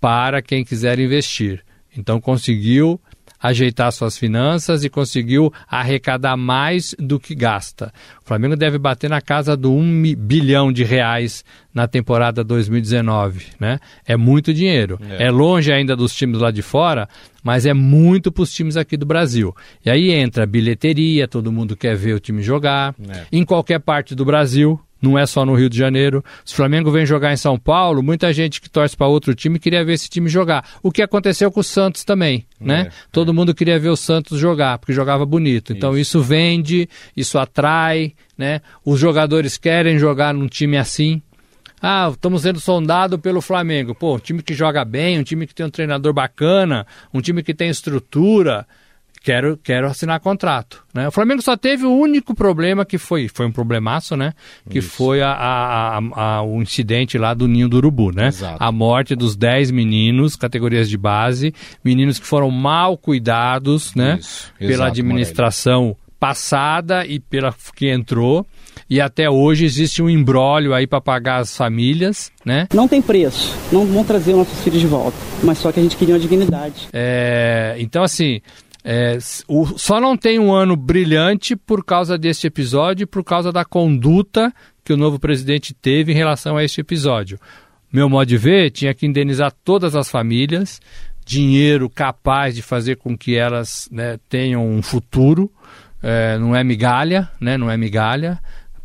para 0.00 0.42
quem 0.42 0.64
quiser 0.64 0.98
investir. 0.98 1.64
Então 1.96 2.20
conseguiu 2.20 3.00
ajeitar 3.40 3.92
suas 3.92 4.16
finanças 4.16 4.84
e 4.84 4.88
conseguiu 4.88 5.52
arrecadar 5.68 6.36
mais 6.36 6.94
do 6.98 7.20
que 7.20 7.34
gasta. 7.34 7.92
O 8.24 8.26
Flamengo 8.26 8.56
deve 8.56 8.78
bater 8.78 9.10
na 9.10 9.20
casa 9.20 9.56
do 9.56 9.72
1 9.72 10.14
bilhão 10.16 10.72
de 10.72 10.82
reais 10.84 11.44
na 11.72 11.86
temporada 11.86 12.42
2019, 12.42 13.46
né? 13.60 13.78
É 14.06 14.16
muito 14.16 14.52
dinheiro. 14.52 14.98
É. 15.10 15.24
é 15.24 15.30
longe 15.30 15.72
ainda 15.72 15.94
dos 15.94 16.14
times 16.14 16.40
lá 16.40 16.50
de 16.50 16.62
fora, 16.62 17.08
mas 17.42 17.66
é 17.66 17.74
muito 17.74 18.32
para 18.32 18.42
os 18.42 18.52
times 18.52 18.76
aqui 18.76 18.96
do 18.96 19.06
Brasil. 19.06 19.54
E 19.84 19.90
aí 19.90 20.10
entra 20.10 20.46
bilheteria, 20.46 21.28
todo 21.28 21.52
mundo 21.52 21.76
quer 21.76 21.94
ver 21.94 22.14
o 22.14 22.20
time 22.20 22.42
jogar, 22.42 22.94
é. 23.08 23.26
em 23.30 23.44
qualquer 23.44 23.80
parte 23.80 24.14
do 24.14 24.24
Brasil, 24.24 24.80
não 25.00 25.18
é 25.18 25.26
só 25.26 25.44
no 25.44 25.54
Rio 25.54 25.68
de 25.68 25.76
Janeiro. 25.76 26.24
Se 26.44 26.52
o 26.52 26.56
Flamengo 26.56 26.90
vem 26.90 27.06
jogar 27.06 27.32
em 27.32 27.36
São 27.36 27.58
Paulo, 27.58 28.02
muita 28.02 28.32
gente 28.32 28.60
que 28.60 28.70
torce 28.70 28.96
para 28.96 29.06
outro 29.06 29.34
time 29.34 29.58
queria 29.58 29.84
ver 29.84 29.94
esse 29.94 30.08
time 30.08 30.28
jogar. 30.28 30.68
O 30.82 30.90
que 30.90 31.02
aconteceu 31.02 31.50
com 31.50 31.60
o 31.60 31.64
Santos 31.64 32.04
também, 32.04 32.46
né? 32.60 32.88
É, 32.88 32.92
Todo 33.12 33.30
é. 33.30 33.34
mundo 33.34 33.54
queria 33.54 33.78
ver 33.78 33.90
o 33.90 33.96
Santos 33.96 34.38
jogar, 34.38 34.78
porque 34.78 34.92
jogava 34.92 35.24
bonito. 35.24 35.72
Então 35.72 35.92
isso. 35.92 36.18
isso 36.18 36.22
vende, 36.22 36.88
isso 37.16 37.38
atrai, 37.38 38.14
né? 38.36 38.60
Os 38.84 38.98
jogadores 38.98 39.56
querem 39.56 39.98
jogar 39.98 40.32
num 40.32 40.46
time 40.46 40.76
assim. 40.76 41.22
Ah, 41.80 42.08
estamos 42.10 42.42
sendo 42.42 42.58
sondado 42.58 43.18
pelo 43.18 43.40
Flamengo. 43.40 43.94
Pô, 43.94 44.16
um 44.16 44.18
time 44.18 44.42
que 44.42 44.54
joga 44.54 44.84
bem, 44.84 45.18
um 45.18 45.22
time 45.22 45.46
que 45.46 45.54
tem 45.54 45.66
um 45.66 45.70
treinador 45.70 46.12
bacana, 46.12 46.86
um 47.12 47.20
time 47.20 47.42
que 47.42 47.54
tem 47.54 47.68
estrutura 47.68 48.66
quero, 49.26 49.56
quero 49.56 49.88
assinar 49.88 50.20
contrato. 50.20 50.84
Né? 50.94 51.08
O 51.08 51.10
Flamengo 51.10 51.42
só 51.42 51.56
teve 51.56 51.84
o 51.84 51.90
único 51.90 52.32
problema 52.32 52.84
que 52.84 52.96
foi, 52.96 53.26
foi 53.26 53.44
um 53.44 53.50
problemaço, 53.50 54.16
né? 54.16 54.32
Que 54.70 54.78
Isso. 54.78 54.90
foi 54.90 55.20
a, 55.20 55.32
a, 55.32 55.98
a, 55.98 56.42
o 56.42 56.62
incidente 56.62 57.18
lá 57.18 57.34
do 57.34 57.48
Ninho 57.48 57.68
do 57.68 57.78
Urubu, 57.78 58.12
né? 58.12 58.28
Exato. 58.28 58.56
A 58.60 58.70
morte 58.70 59.16
dos 59.16 59.34
10 59.34 59.72
meninos, 59.72 60.36
categorias 60.36 60.88
de 60.88 60.96
base, 60.96 61.52
meninos 61.84 62.20
que 62.20 62.26
foram 62.26 62.52
mal 62.52 62.96
cuidados, 62.96 63.96
né? 63.96 64.20
pela 64.60 64.86
administração 64.86 65.80
Morelli. 65.80 65.98
passada 66.20 67.04
e 67.04 67.18
pela 67.18 67.52
que 67.74 67.90
entrou. 67.90 68.46
E 68.88 69.00
até 69.00 69.28
hoje 69.28 69.64
existe 69.64 70.00
um 70.00 70.08
embrólio 70.08 70.72
aí 70.72 70.86
para 70.86 71.00
pagar 71.00 71.38
as 71.38 71.56
famílias, 71.56 72.30
né? 72.44 72.68
Não 72.72 72.86
tem 72.86 73.02
preço, 73.02 73.52
não 73.72 73.84
vão 73.84 74.04
trazer 74.04 74.34
nossos 74.34 74.60
filhos 74.62 74.80
de 74.80 74.86
volta, 74.86 75.16
mas 75.42 75.58
só 75.58 75.72
que 75.72 75.80
a 75.80 75.82
gente 75.82 75.96
queria 75.96 76.14
uma 76.14 76.20
dignidade. 76.20 76.88
É, 76.92 77.74
então 77.80 78.04
assim, 78.04 78.40
é, 78.88 79.18
o, 79.48 79.76
só 79.76 80.00
não 80.00 80.16
tem 80.16 80.38
um 80.38 80.52
ano 80.52 80.76
brilhante 80.76 81.56
por 81.56 81.84
causa 81.84 82.16
desse 82.16 82.46
episódio 82.46 83.02
e 83.02 83.06
por 83.06 83.24
causa 83.24 83.50
da 83.50 83.64
conduta 83.64 84.54
que 84.84 84.92
o 84.92 84.96
novo 84.96 85.18
presidente 85.18 85.74
teve 85.74 86.12
em 86.12 86.14
relação 86.14 86.56
a 86.56 86.62
este 86.62 86.82
episódio. 86.82 87.36
Meu 87.92 88.08
modo 88.08 88.28
de 88.28 88.36
ver, 88.36 88.70
tinha 88.70 88.94
que 88.94 89.04
indenizar 89.04 89.52
todas 89.64 89.96
as 89.96 90.08
famílias, 90.08 90.80
dinheiro 91.24 91.90
capaz 91.90 92.54
de 92.54 92.62
fazer 92.62 92.94
com 92.94 93.18
que 93.18 93.34
elas 93.34 93.88
né, 93.90 94.20
tenham 94.28 94.64
um 94.64 94.80
futuro, 94.80 95.50
é, 96.00 96.38
não 96.38 96.54
é 96.54 96.62
migalha, 96.62 97.28
né, 97.40 97.58
não 97.58 97.68
é 97.68 97.76
migalha, 97.76 98.38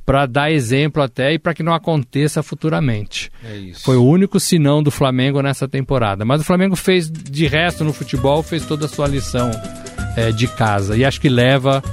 para 0.03 0.25
dar 0.25 0.51
exemplo 0.51 1.03
até 1.03 1.31
e 1.33 1.37
para 1.37 1.53
que 1.53 1.61
não 1.61 1.75
aconteça 1.75 2.41
futuramente. 2.41 3.31
É 3.43 3.71
Foi 3.75 3.97
o 3.97 4.03
único 4.03 4.39
sinão 4.39 4.81
do 4.81 4.89
Flamengo 4.89 5.43
nessa 5.43 5.67
temporada. 5.67 6.25
Mas 6.25 6.41
o 6.41 6.43
Flamengo 6.43 6.75
fez, 6.75 7.07
de 7.07 7.45
resto, 7.45 7.83
no 7.83 7.93
futebol, 7.93 8.41
fez 8.41 8.65
toda 8.65 8.87
a 8.87 8.89
sua 8.89 9.07
lição 9.07 9.51
é, 10.15 10.31
de 10.31 10.47
casa. 10.47 10.95
E 10.95 11.05
acho 11.05 11.19
que 11.19 11.29
leva 11.29 11.83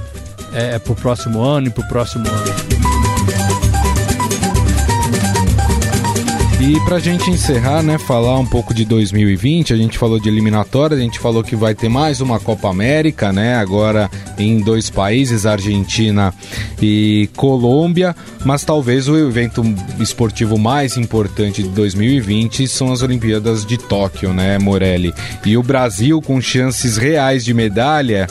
é, 0.53 0.79
para 0.79 0.93
o 0.93 0.95
próximo 0.95 1.41
ano 1.41 1.67
e 1.67 1.69
para 1.69 1.83
o 1.83 1.87
próximo 1.87 2.27
ano. 2.27 3.68
E 6.69 6.79
para 6.81 6.97
a 6.97 6.99
gente 6.99 7.31
encerrar, 7.31 7.81
né, 7.81 7.97
falar 7.97 8.37
um 8.37 8.45
pouco 8.45 8.75
de 8.75 8.85
2020, 8.85 9.73
a 9.73 9.75
gente 9.75 9.97
falou 9.97 10.19
de 10.19 10.29
eliminatórias, 10.29 10.99
a 10.99 11.01
gente 11.01 11.17
falou 11.17 11.43
que 11.43 11.55
vai 11.55 11.73
ter 11.73 11.89
mais 11.89 12.21
uma 12.21 12.39
Copa 12.39 12.69
América, 12.69 13.33
né, 13.33 13.55
agora 13.55 14.07
em 14.37 14.59
dois 14.59 14.87
países, 14.87 15.47
Argentina 15.47 16.31
e 16.79 17.27
Colômbia, 17.35 18.15
mas 18.45 18.63
talvez 18.63 19.07
o 19.07 19.17
evento 19.17 19.63
esportivo 19.99 20.59
mais 20.59 20.95
importante 20.95 21.63
de 21.63 21.69
2020 21.69 22.67
são 22.67 22.93
as 22.93 23.01
Olimpíadas 23.01 23.65
de 23.65 23.75
Tóquio, 23.75 24.31
né, 24.31 24.59
Morelli? 24.59 25.11
E 25.43 25.57
o 25.57 25.63
Brasil 25.63 26.21
com 26.21 26.39
chances 26.39 26.97
reais 26.97 27.43
de 27.43 27.51
medalha 27.51 28.27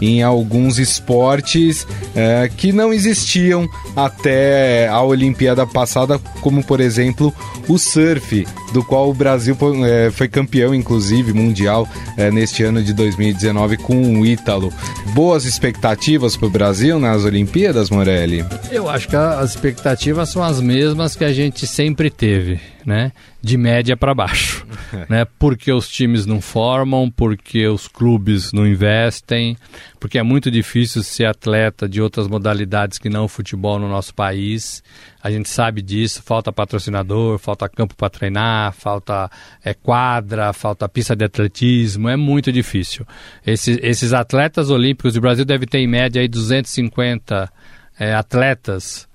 em 0.00 0.22
alguns 0.22 0.78
esportes 0.78 1.86
é, 2.14 2.50
que 2.54 2.70
não 2.70 2.92
existiam 2.92 3.68
até 3.96 4.88
a 4.88 5.02
Olimpíada 5.02 5.66
passada, 5.66 6.18
como 6.40 6.62
por 6.62 6.80
exemplo 6.80 7.34
o 7.66 7.77
surf, 7.78 8.32
do 8.72 8.84
qual 8.84 9.10
o 9.10 9.14
Brasil 9.14 9.56
é, 9.84 10.10
foi 10.10 10.28
campeão, 10.28 10.74
inclusive, 10.74 11.32
mundial 11.32 11.88
é, 12.16 12.30
neste 12.30 12.62
ano 12.62 12.82
de 12.82 12.92
2019 12.92 13.76
com 13.78 14.20
o 14.20 14.26
Ítalo. 14.26 14.72
Boas 15.14 15.44
expectativas 15.44 16.36
para 16.36 16.46
o 16.46 16.50
Brasil 16.50 16.98
nas 16.98 17.24
Olimpíadas, 17.24 17.90
Morelli? 17.90 18.44
Eu 18.70 18.88
acho 18.88 19.08
que 19.08 19.16
as 19.16 19.50
expectativas 19.50 20.28
são 20.28 20.42
as 20.42 20.60
mesmas 20.60 21.16
que 21.16 21.24
a 21.24 21.32
gente 21.32 21.66
sempre 21.66 22.10
teve, 22.10 22.60
né? 22.84 23.12
De 23.40 23.56
média 23.56 23.96
para 23.96 24.14
baixo, 24.14 24.66
né? 25.08 25.26
Porque 25.38 25.72
os 25.72 25.88
times 25.88 26.26
não 26.26 26.40
formam, 26.40 27.10
porque 27.10 27.66
os 27.66 27.88
clubes 27.88 28.52
não 28.52 28.66
investem, 28.66 29.56
porque 29.98 30.18
é 30.18 30.22
muito 30.22 30.50
difícil 30.50 31.02
ser 31.02 31.26
atleta 31.26 31.88
de 31.88 32.00
outras 32.00 32.28
modalidades 32.28 32.98
que 32.98 33.08
não 33.08 33.24
o 33.24 33.28
futebol 33.28 33.78
no 33.78 33.88
nosso 33.88 34.14
país. 34.14 34.82
A 35.22 35.30
gente 35.30 35.48
sabe 35.48 35.82
disso, 35.82 36.22
falta 36.22 36.52
patrocinador, 36.52 37.38
falta 37.38 37.68
campo 37.68 37.94
para 37.96 38.08
treinar, 38.08 38.57
falta 38.72 39.30
é, 39.64 39.74
quadra, 39.74 40.52
falta 40.52 40.88
pista 40.88 41.14
de 41.14 41.24
atletismo, 41.24 42.08
é 42.08 42.16
muito 42.16 42.52
difícil. 42.52 43.06
Esses, 43.46 43.78
esses 43.82 44.12
atletas 44.12 44.70
olímpicos, 44.70 45.16
o 45.16 45.20
Brasil 45.20 45.44
deve 45.44 45.66
ter 45.66 45.78
em 45.78 45.86
média 45.86 46.20
aí 46.20 46.28
250 46.28 47.50
é, 47.98 48.14
atletas 48.14 49.08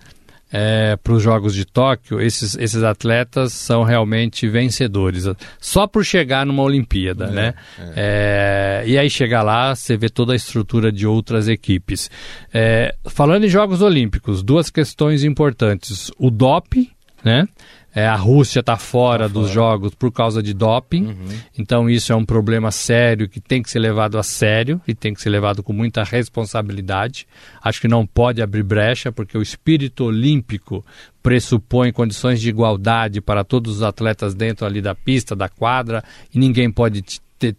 é, 0.55 0.95
para 0.97 1.13
os 1.13 1.23
Jogos 1.23 1.55
de 1.55 1.65
Tóquio, 1.65 2.21
esses, 2.21 2.55
esses 2.55 2.83
atletas 2.83 3.53
são 3.53 3.81
realmente 3.81 4.47
vencedores. 4.47 5.25
Só 5.59 5.87
por 5.87 6.05
chegar 6.05 6.45
numa 6.45 6.61
Olimpíada, 6.61 7.25
é, 7.25 7.31
né? 7.31 7.53
É. 7.95 8.83
é 8.83 8.83
e 8.87 8.95
aí 8.95 9.09
chegar 9.09 9.41
lá, 9.41 9.73
você 9.73 9.97
vê 9.97 10.09
toda 10.09 10.33
a 10.33 10.35
estrutura 10.35 10.91
de 10.91 11.07
outras 11.07 11.47
equipes. 11.47 12.11
É, 12.53 12.93
falando 13.05 13.45
em 13.45 13.49
Jogos 13.49 13.81
Olímpicos, 13.81 14.43
duas 14.43 14.69
questões 14.69 15.23
importantes. 15.23 16.11
O 16.19 16.29
doping, 16.29 16.87
né? 17.23 17.47
É, 17.95 18.07
a 18.07 18.15
Rússia 18.15 18.59
está 18.61 18.75
fora, 18.75 19.27
tá 19.27 19.33
dos 19.33 19.49
jogos 19.49 19.93
por 19.93 20.11
causa 20.11 20.41
de 20.41 20.53
doping, 20.53 21.05
uhum. 21.05 21.27
então 21.57 21.89
isso 21.89 22.11
é 22.11 22.15
um 22.15 22.25
problema 22.25 22.71
sério 22.71 23.29
que 23.29 23.39
tem 23.39 23.61
que 23.61 23.69
ser 23.69 23.79
levado 23.79 24.17
a 24.17 24.23
sério 24.23 24.81
e 24.87 24.95
tem 24.95 25.13
que 25.13 25.21
ser 25.21 25.29
levado 25.29 25.61
com 25.61 25.71
muita 25.71 26.03
responsabilidade. 26.03 27.27
Acho 27.61 27.79
que 27.79 27.87
não 27.87 28.05
pode 28.05 28.41
abrir 28.41 28.63
brecha, 28.63 29.11
porque 29.11 29.37
o 29.37 29.41
espírito 29.41 30.05
olímpico 30.05 30.83
pressupõe 31.21 31.91
condições 31.91 32.41
de 32.41 32.49
igualdade 32.49 33.21
para 33.21 33.43
todos 33.43 33.77
os 33.77 33.83
atletas 33.83 34.33
dentro 34.33 34.65
ali 34.65 34.81
da 34.81 34.95
pista, 34.95 35.35
da 35.35 35.47
quadra, 35.47 36.03
e 36.33 36.39
ninguém 36.39 36.71
pode 36.71 37.03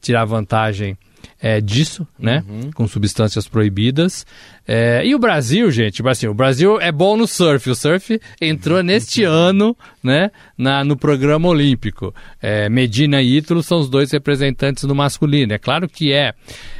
tirar 0.01 0.25
vantagem 0.25 0.99
é, 1.40 1.61
disso, 1.61 2.07
né? 2.18 2.44
Uhum. 2.49 2.70
Com 2.73 2.87
substâncias 2.87 3.49
proibidas. 3.49 4.27
É, 4.66 5.03
e 5.05 5.14
o 5.14 5.18
Brasil, 5.18 5.70
gente, 5.70 6.07
assim, 6.09 6.27
o 6.27 6.35
Brasil 6.35 6.81
é 6.81 6.90
bom 6.90 7.16
no 7.16 7.27
surf. 7.27 7.68
O 7.68 7.74
surf 7.74 8.18
entrou 8.40 8.83
neste 8.83 9.22
ano, 9.22 9.77
né? 10.03 10.31
Na, 10.57 10.83
no 10.83 10.96
programa 10.96 11.48
olímpico. 11.48 12.14
É, 12.40 12.68
Medina 12.68 13.20
e 13.20 13.37
Ítalo 13.37 13.62
são 13.62 13.79
os 13.79 13.88
dois 13.88 14.11
representantes 14.11 14.85
do 14.85 14.94
masculino. 14.94 15.53
É 15.53 15.59
claro 15.59 15.88
que 15.88 16.12
é. 16.12 16.33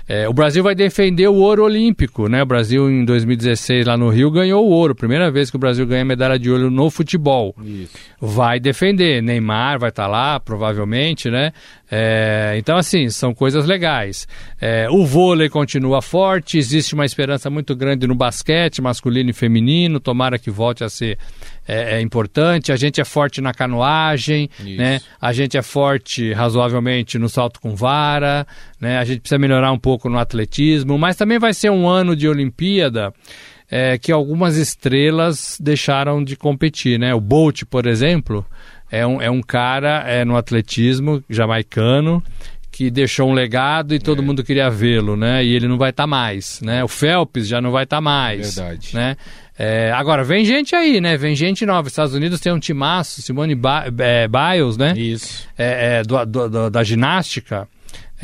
é. 0.09 0.29
O 0.29 0.33
Brasil 0.33 0.63
vai 0.63 0.75
defender 0.75 1.29
o 1.29 1.35
ouro 1.35 1.65
olímpico, 1.65 2.29
né? 2.29 2.43
O 2.43 2.47
Brasil 2.47 2.91
em 2.91 3.05
2016 3.05 3.87
lá 3.87 3.97
no 3.97 4.09
Rio 4.09 4.31
ganhou 4.31 4.67
o 4.67 4.71
ouro. 4.71 4.95
Primeira 4.95 5.31
vez 5.31 5.51
que 5.51 5.57
o 5.57 5.61
Brasil 5.61 5.87
ganha 5.87 6.05
medalha 6.05 6.39
de 6.39 6.51
ouro 6.51 6.71
no 6.71 6.89
futebol. 6.91 7.55
Isso. 7.63 7.93
Vai 8.21 8.59
defender. 8.59 9.23
Neymar 9.23 9.79
vai 9.79 9.91
estar 9.91 10.05
tá 10.05 10.09
lá, 10.09 10.41
provavelmente, 10.41 11.31
né? 11.31 11.53
É, 11.91 12.55
então, 12.57 12.77
assim, 12.77 13.09
são 13.11 13.35
coisas 13.35 13.67
legais. 13.67 14.27
É, 14.61 14.89
o 14.91 15.05
vôlei 15.05 15.49
continua 15.49 16.01
forte, 16.01 16.59
existe 16.59 16.95
uma 16.95 17.05
esperança 17.05 17.51
muito 17.51 17.74
grande 17.75 18.07
no 18.07 18.15
basquete 18.15 18.81
masculino 18.81 19.31
e 19.31 19.33
feminino, 19.33 20.01
tomara 20.01 20.39
que 20.39 20.51
volte 20.51 20.85
a 20.85 20.89
ser 20.89 21.19
é, 21.67 21.97
é 21.97 22.01
importante. 22.01 22.73
A 22.73 22.77
gente 22.77 23.01
é 23.01 23.05
forte 23.05 23.41
na 23.41 23.53
canoagem, 23.53 24.49
né? 24.61 25.01
a 25.21 25.33
gente 25.33 25.57
é 25.57 25.63
forte 25.63 26.33
razoavelmente 26.33 27.19
no 27.19 27.29
salto 27.29 27.61
com 27.61 27.75
vara, 27.75 28.47
né? 28.81 28.99
a 28.99 29.05
gente 29.05 29.21
precisa 29.21 29.39
melhorar 29.39 29.73
um 29.73 29.79
pouco 29.79 30.09
no 30.09 30.19
atletismo, 30.19 30.99
mas 30.99 31.17
também 31.17 31.39
vai 31.39 31.55
ser 31.55 31.71
um 31.71 31.89
ano 31.89 32.15
de 32.15 32.29
Olimpíada. 32.29 33.13
É, 33.71 33.97
que 33.97 34.13
algumas 34.13 34.59
estrelas 34.59 35.57
deixaram 35.59 36.23
de 36.23 36.37
competir, 36.37 36.99
né? 36.99 37.15
O 37.15 37.21
Bolt, 37.21 37.63
por 37.65 37.87
exemplo, 37.87 38.47
é 38.91 39.07
um, 39.07 39.21
é 39.21 39.31
um 39.31 39.41
cara 39.41 40.05
é, 40.07 40.25
no 40.25 40.37
atletismo 40.37 41.25
jamaicano 41.29 42.23
que 42.75 42.91
deixou 42.91 43.31
um 43.31 43.33
legado 43.33 43.95
e 43.95 44.01
todo 44.01 44.21
é. 44.21 44.25
mundo 44.25 44.43
queria 44.43 44.69
vê-lo, 44.69 45.17
né? 45.17 45.45
E 45.45 45.55
ele 45.55 45.69
não 45.69 45.79
vai 45.79 45.91
estar 45.91 46.03
tá 46.03 46.07
mais, 46.09 46.61
né? 46.61 46.83
O 46.83 46.89
Phelps 46.89 47.47
já 47.47 47.61
não 47.61 47.71
vai 47.71 47.85
estar 47.85 47.99
tá 47.99 48.01
mais, 48.01 48.57
Verdade. 48.57 48.91
né? 48.93 49.17
É, 49.57 49.93
agora, 49.93 50.25
vem 50.25 50.45
gente 50.45 50.75
aí, 50.75 51.01
né? 51.01 51.17
Vem 51.17 51.37
gente 51.37 51.65
nova. 51.65 51.87
Estados 51.87 52.15
Unidos 52.15 52.41
tem 52.41 52.53
um 52.53 52.59
timaço, 52.59 53.23
Simone 53.23 53.55
ba 53.55 53.85
é, 53.99 54.27
Biles, 54.27 54.77
né? 54.77 54.93
Isso. 54.97 55.49
É, 55.57 55.99
é 55.99 56.03
do, 56.03 56.27
do, 56.27 56.49
do, 56.49 56.71
da 56.71 56.83
ginástica. 56.83 57.69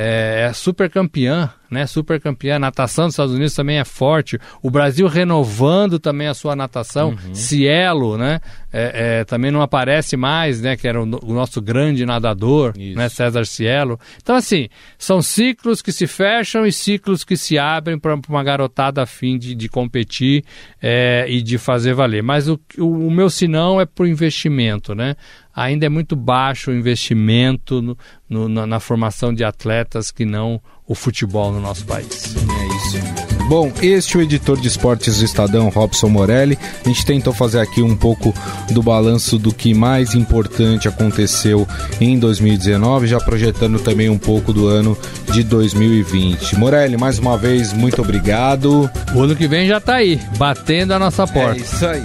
É, 0.02 0.46
é 0.48 0.52
super 0.54 0.88
campeã, 0.88 1.50
né? 1.70 1.86
Super 1.86 2.18
campeã. 2.18 2.56
A 2.56 2.58
natação 2.58 3.04
dos 3.04 3.12
Estados 3.12 3.34
Unidos 3.34 3.52
também 3.52 3.78
é 3.78 3.84
forte. 3.84 4.38
O 4.62 4.70
Brasil 4.70 5.06
renovando 5.06 5.98
também 5.98 6.26
a 6.26 6.32
sua 6.32 6.56
natação. 6.56 7.10
Uhum. 7.10 7.34
Cielo, 7.34 8.16
né? 8.16 8.40
É, 8.72 9.18
é, 9.20 9.24
também 9.24 9.50
não 9.50 9.60
aparece 9.60 10.16
mais, 10.16 10.62
né? 10.62 10.74
Que 10.74 10.88
era 10.88 10.98
o, 10.98 11.04
o 11.04 11.34
nosso 11.34 11.60
grande 11.60 12.06
nadador, 12.06 12.72
Isso. 12.78 12.96
né? 12.96 13.10
César 13.10 13.44
Cielo. 13.44 14.00
Então, 14.22 14.36
assim, 14.36 14.70
são 14.96 15.20
ciclos 15.20 15.82
que 15.82 15.92
se 15.92 16.06
fecham 16.06 16.64
e 16.64 16.72
ciclos 16.72 17.22
que 17.22 17.36
se 17.36 17.58
abrem 17.58 17.98
para 17.98 18.18
uma 18.26 18.42
garotada 18.42 19.02
a 19.02 19.06
fim 19.06 19.36
de, 19.36 19.54
de 19.54 19.68
competir 19.68 20.44
é, 20.80 21.26
e 21.28 21.42
de 21.42 21.58
fazer 21.58 21.92
valer. 21.92 22.22
Mas 22.22 22.48
o, 22.48 22.58
o, 22.78 23.06
o 23.06 23.10
meu 23.10 23.28
sinão 23.28 23.78
é 23.78 23.84
para 23.84 24.04
o 24.04 24.08
investimento, 24.08 24.94
né? 24.94 25.14
Ainda 25.60 25.86
é 25.86 25.88
muito 25.88 26.16
baixo 26.16 26.70
o 26.70 26.74
investimento 26.74 27.82
no, 27.82 27.98
no, 28.28 28.48
na, 28.48 28.66
na, 28.66 28.80
formação 28.80 29.32
de 29.32 29.44
atletas 29.44 30.10
que 30.10 30.24
não 30.24 30.60
o 30.86 30.94
futebol 30.94 31.52
no 31.52 31.60
nosso 31.60 31.84
país. 31.84 32.34
É 32.36 32.66
isso 32.66 33.30
Bom, 33.50 33.72
este 33.82 34.16
é 34.16 34.20
o 34.20 34.22
editor 34.22 34.60
de 34.60 34.68
esportes 34.68 35.18
do 35.18 35.24
Estadão, 35.24 35.68
Robson 35.70 36.08
Morelli. 36.08 36.56
A 36.84 36.88
gente 36.88 37.04
tentou 37.04 37.32
fazer 37.32 37.58
aqui 37.58 37.82
um 37.82 37.96
pouco 37.96 38.32
do 38.70 38.80
balanço 38.80 39.40
do 39.40 39.52
que 39.52 39.74
mais 39.74 40.14
importante 40.14 40.86
aconteceu 40.86 41.66
em 42.00 42.16
2019, 42.16 43.08
já 43.08 43.18
projetando 43.18 43.80
também 43.80 44.08
um 44.08 44.18
pouco 44.18 44.52
do 44.52 44.68
ano 44.68 44.96
de 45.32 45.42
2020. 45.42 46.56
Morelli, 46.58 46.96
mais 46.96 47.18
uma 47.18 47.36
vez, 47.36 47.72
muito 47.72 48.00
obrigado. 48.00 48.88
O 49.16 49.20
ano 49.20 49.34
que 49.34 49.48
vem 49.48 49.66
já 49.66 49.78
está 49.78 49.96
aí, 49.96 50.20
batendo 50.38 50.92
a 50.94 50.98
nossa 51.00 51.26
porta. 51.26 51.58
É 51.58 51.62
isso 51.62 51.84
aí. 51.84 52.04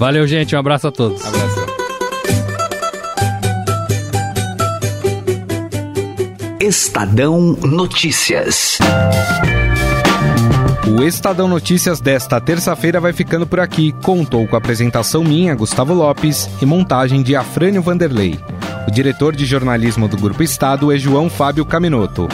Valeu, 0.00 0.26
gente. 0.26 0.56
Um 0.56 0.58
abraço 0.58 0.88
a 0.88 0.90
todos. 0.90 1.24
Abraço. 1.24 1.71
Estadão 6.72 7.52
Notícias. 7.60 8.78
O 10.88 11.02
Estadão 11.02 11.46
Notícias 11.46 12.00
desta 12.00 12.40
terça-feira 12.40 12.98
vai 12.98 13.12
ficando 13.12 13.46
por 13.46 13.60
aqui. 13.60 13.92
Contou 14.02 14.48
com 14.48 14.56
a 14.56 14.58
apresentação 14.58 15.22
minha, 15.22 15.54
Gustavo 15.54 15.92
Lopes, 15.92 16.48
e 16.62 16.64
montagem 16.64 17.22
de 17.22 17.36
Afrânio 17.36 17.82
Vanderlei. 17.82 18.40
O 18.88 18.90
diretor 18.90 19.36
de 19.36 19.44
jornalismo 19.44 20.08
do 20.08 20.16
Grupo 20.16 20.42
Estado 20.42 20.90
é 20.90 20.96
João 20.96 21.28
Fábio 21.28 21.66
Caminoto. 21.66 22.26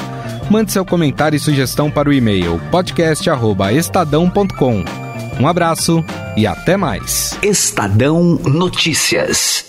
Mande 0.49 0.71
seu 0.71 0.85
comentário 0.85 1.37
e 1.37 1.41
sugestão 1.41 1.91
para 1.91 2.09
o 2.09 2.13
e-mail 2.13 2.61
podcast@estadão.com. 2.71 4.85
Um 5.41 5.49
abraço 5.49 6.05
e 6.37 6.47
até 6.47 6.77
mais. 6.77 7.37
Estadão 7.43 8.39
Notícias. 8.45 9.68